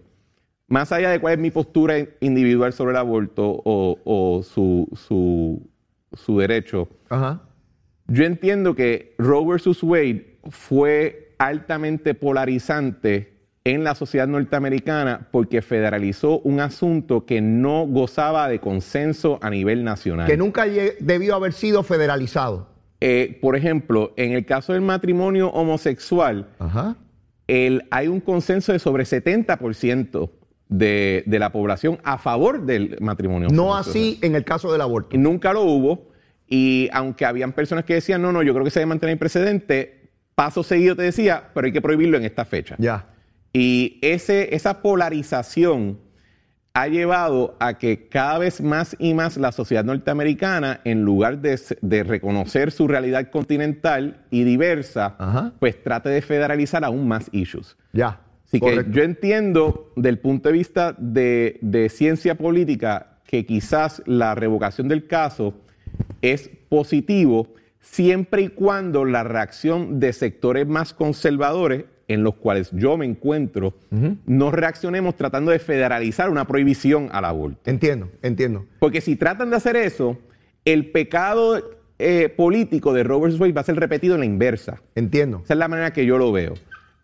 [0.69, 4.89] más allá de cuál es mi postura individual sobre el aborto o, su,
[6.15, 6.89] su, derecho,
[8.07, 16.39] yo entiendo que Roe versus Wade fue altamente polarizante en la sociedad norteamericana porque federalizó
[16.43, 20.29] un asunto que no gozaba de consenso a nivel nacional.
[20.29, 20.67] Que nunca
[21.01, 22.72] debió haber sido federalizado.
[23.05, 26.47] Eh, por ejemplo, en el caso del matrimonio homosexual,
[27.91, 30.31] hay un consenso de sobre 70%
[30.69, 33.67] de, de, la población a favor del matrimonio homosexual.
[33.67, 35.19] No así en el caso del aborto.
[35.19, 36.13] nunca lo hubo.
[36.47, 39.19] Y aunque habían personas que decían, no, no, yo creo que se debe mantener el
[39.19, 42.77] precedente, paso seguido te decía, pero hay que prohibirlo en esta fecha.
[42.79, 43.09] Ya.
[43.53, 45.99] Y ese, esa polarización
[46.75, 52.03] ha llevado a que cada vez más y más la sociedad norteamericana, en lugar de,
[52.05, 57.77] reconocer su realidad continental y diversa, pues trate de federalizar aún más issues.
[57.93, 58.21] Ya.
[58.47, 64.35] Así que yo entiendo, del punto de vista de, de ciencia política, que quizás la
[64.35, 65.55] revocación del caso
[66.21, 72.97] es positivo siempre y cuando la reacción de sectores más conservadores en los cuales yo
[72.97, 73.75] me encuentro,
[74.27, 77.59] no reaccionemos tratando de federalizar una prohibición al aborto.
[77.65, 78.67] Entiendo, entiendo.
[78.79, 80.19] Porque si tratan de hacer eso,
[80.65, 81.63] el pecado
[81.99, 84.83] eh, político de Robert Wade va a ser repetido en la inversa.
[84.95, 85.41] Entiendo.
[85.45, 86.55] Esa es la manera que yo lo veo.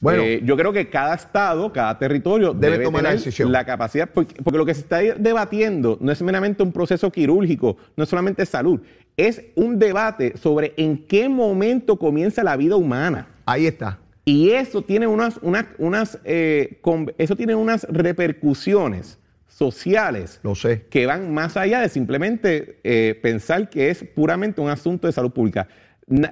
[0.00, 3.50] Bueno, eh, yo creo que cada estado, cada territorio debe, tomar la, decisión.
[3.50, 7.76] la capacidad, porque, porque, lo que se está debatiendo no es meramente un proceso quirúrgico,
[7.96, 8.80] no es solamente salud,
[9.16, 13.26] es un debate sobre en qué momento comienza la vida humana.
[13.44, 13.98] Ahí está.
[14.29, 15.41] Y eso tiene unas,
[15.79, 16.83] unas, eh,
[17.16, 20.85] eso tiene unas repercusiones sociales Lo sé.
[20.91, 25.31] que van más allá de simplemente eh, pensar que es puramente un asunto de salud
[25.31, 25.66] pública.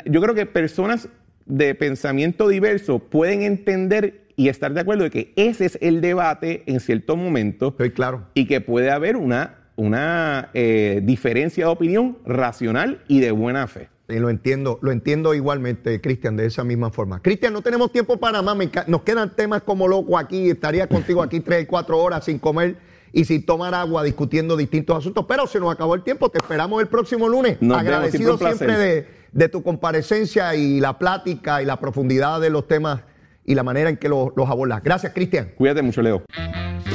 [0.05, 1.09] Yo creo que personas
[1.47, 6.65] de pensamiento diverso pueden entender y estar de acuerdo de que ese es el debate
[6.67, 7.69] en cierto momento.
[7.69, 8.27] Estoy claro.
[8.35, 13.89] Y que puede haber una, una eh, diferencia de opinión racional y de buena fe.
[14.09, 17.21] Y lo entiendo, lo entiendo igualmente, Cristian, de esa misma forma.
[17.21, 21.41] Cristian, no tenemos tiempo para más, nos quedan temas como loco aquí, estaría contigo aquí
[21.41, 22.77] tres, cuatro horas sin comer
[23.13, 26.81] y sin tomar agua discutiendo distintos asuntos, pero se nos acabó el tiempo, te esperamos
[26.81, 27.59] el próximo lunes.
[27.75, 33.01] Agradecido siempre, de, tu comparecencia y la plática y la profundidad de los temas
[33.47, 34.83] y la manera en que los, abordas.
[34.83, 35.53] Gracias, Cristian.
[35.57, 36.23] Cuídate mucho, Leo.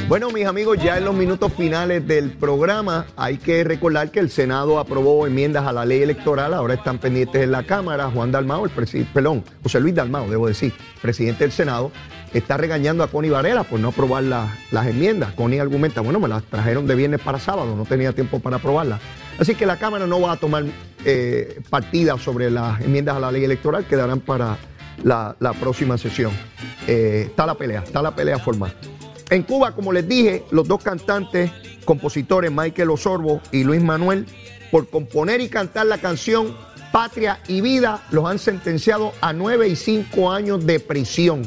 [0.07, 4.29] Bueno, mis amigos, ya en los minutos finales del programa hay que recordar que el
[4.29, 8.11] Senado aprobó enmiendas a la ley electoral, ahora están pendientes en la Cámara.
[8.11, 11.91] Juan Dalmao, el presidente, perdón, José Luis Dalmao, debo decir, presidente del Senado,
[12.33, 15.33] está regañando a Connie Varela por no aprobar las enmiendas.
[15.33, 18.99] Connie argumenta, bueno, me las trajeron de viernes para sábado, no tenía tiempo para aprobarlas.
[19.39, 20.65] Así que la Cámara no va a tomar
[21.05, 24.57] eh, partida sobre las enmiendas a la ley electoral, quedarán para
[25.03, 26.31] la, próxima sesión.
[26.87, 28.73] Eh, está la pelea, está la pelea formal.
[29.29, 31.51] En Cuba, como les dije, los dos cantantes,
[31.85, 34.25] compositores Michael Osorbo y Luis Manuel,
[34.71, 36.55] por componer y cantar la canción
[36.91, 41.41] Patria y Vida, los han sentenciado a nueve y cinco años de prisión.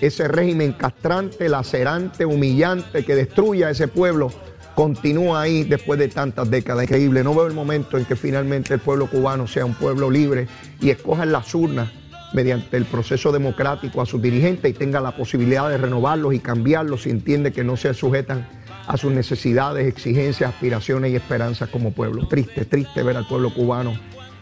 [0.00, 4.30] Ese régimen castrante, lacerante, humillante que destruye a ese pueblo
[4.74, 6.84] continúa ahí después de tantas décadas.
[6.84, 7.24] Increíble.
[7.24, 10.46] No veo el momento en que finalmente el pueblo cubano sea un pueblo libre
[10.80, 11.90] y escoja en las urnas
[12.32, 17.02] mediante el proceso democrático a sus dirigentes y tenga la posibilidad de renovarlos y cambiarlos
[17.02, 18.46] si entiende que no se sujetan
[18.86, 22.26] a sus necesidades, exigencias, aspiraciones y esperanzas como pueblo.
[22.26, 23.94] Triste, triste ver al pueblo cubano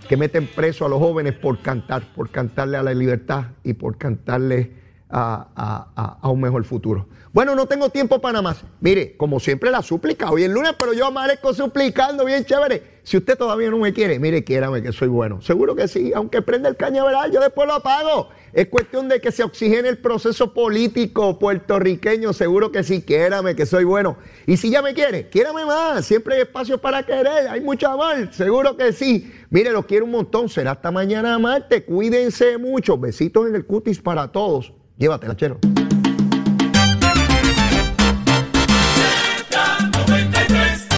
[0.08, 3.98] que meten preso a los jóvenes por cantar, por cantarle a la libertad y por
[3.98, 4.72] cantarle
[5.10, 7.08] a, un mejor futuro.
[7.32, 8.64] Bueno, no tengo tiempo para nada más.
[8.80, 12.95] Mire, como siempre la súplica, hoy es lunes, pero yo amanezco suplicando, bien chévere.
[13.06, 15.40] Si usted todavía no me quiere, mire, quiérame que soy bueno.
[15.40, 18.30] Seguro que sí, aunque prenda el cañaveral, yo después lo apago.
[18.52, 23.64] Es cuestión de que se oxigene el proceso político puertorriqueño, seguro que sí, quiérame que
[23.64, 24.16] soy bueno.
[24.44, 28.32] Y si ya me quiere, quiérame más, siempre hay espacio para querer, hay mucho amor,
[28.32, 29.32] seguro que sí.
[29.50, 34.00] Mire, los quiero un montón, será hasta mañana martes, cuídense mucho, besitos en el cutis
[34.00, 34.72] para todos.
[34.98, 35.60] Llévatela, chero.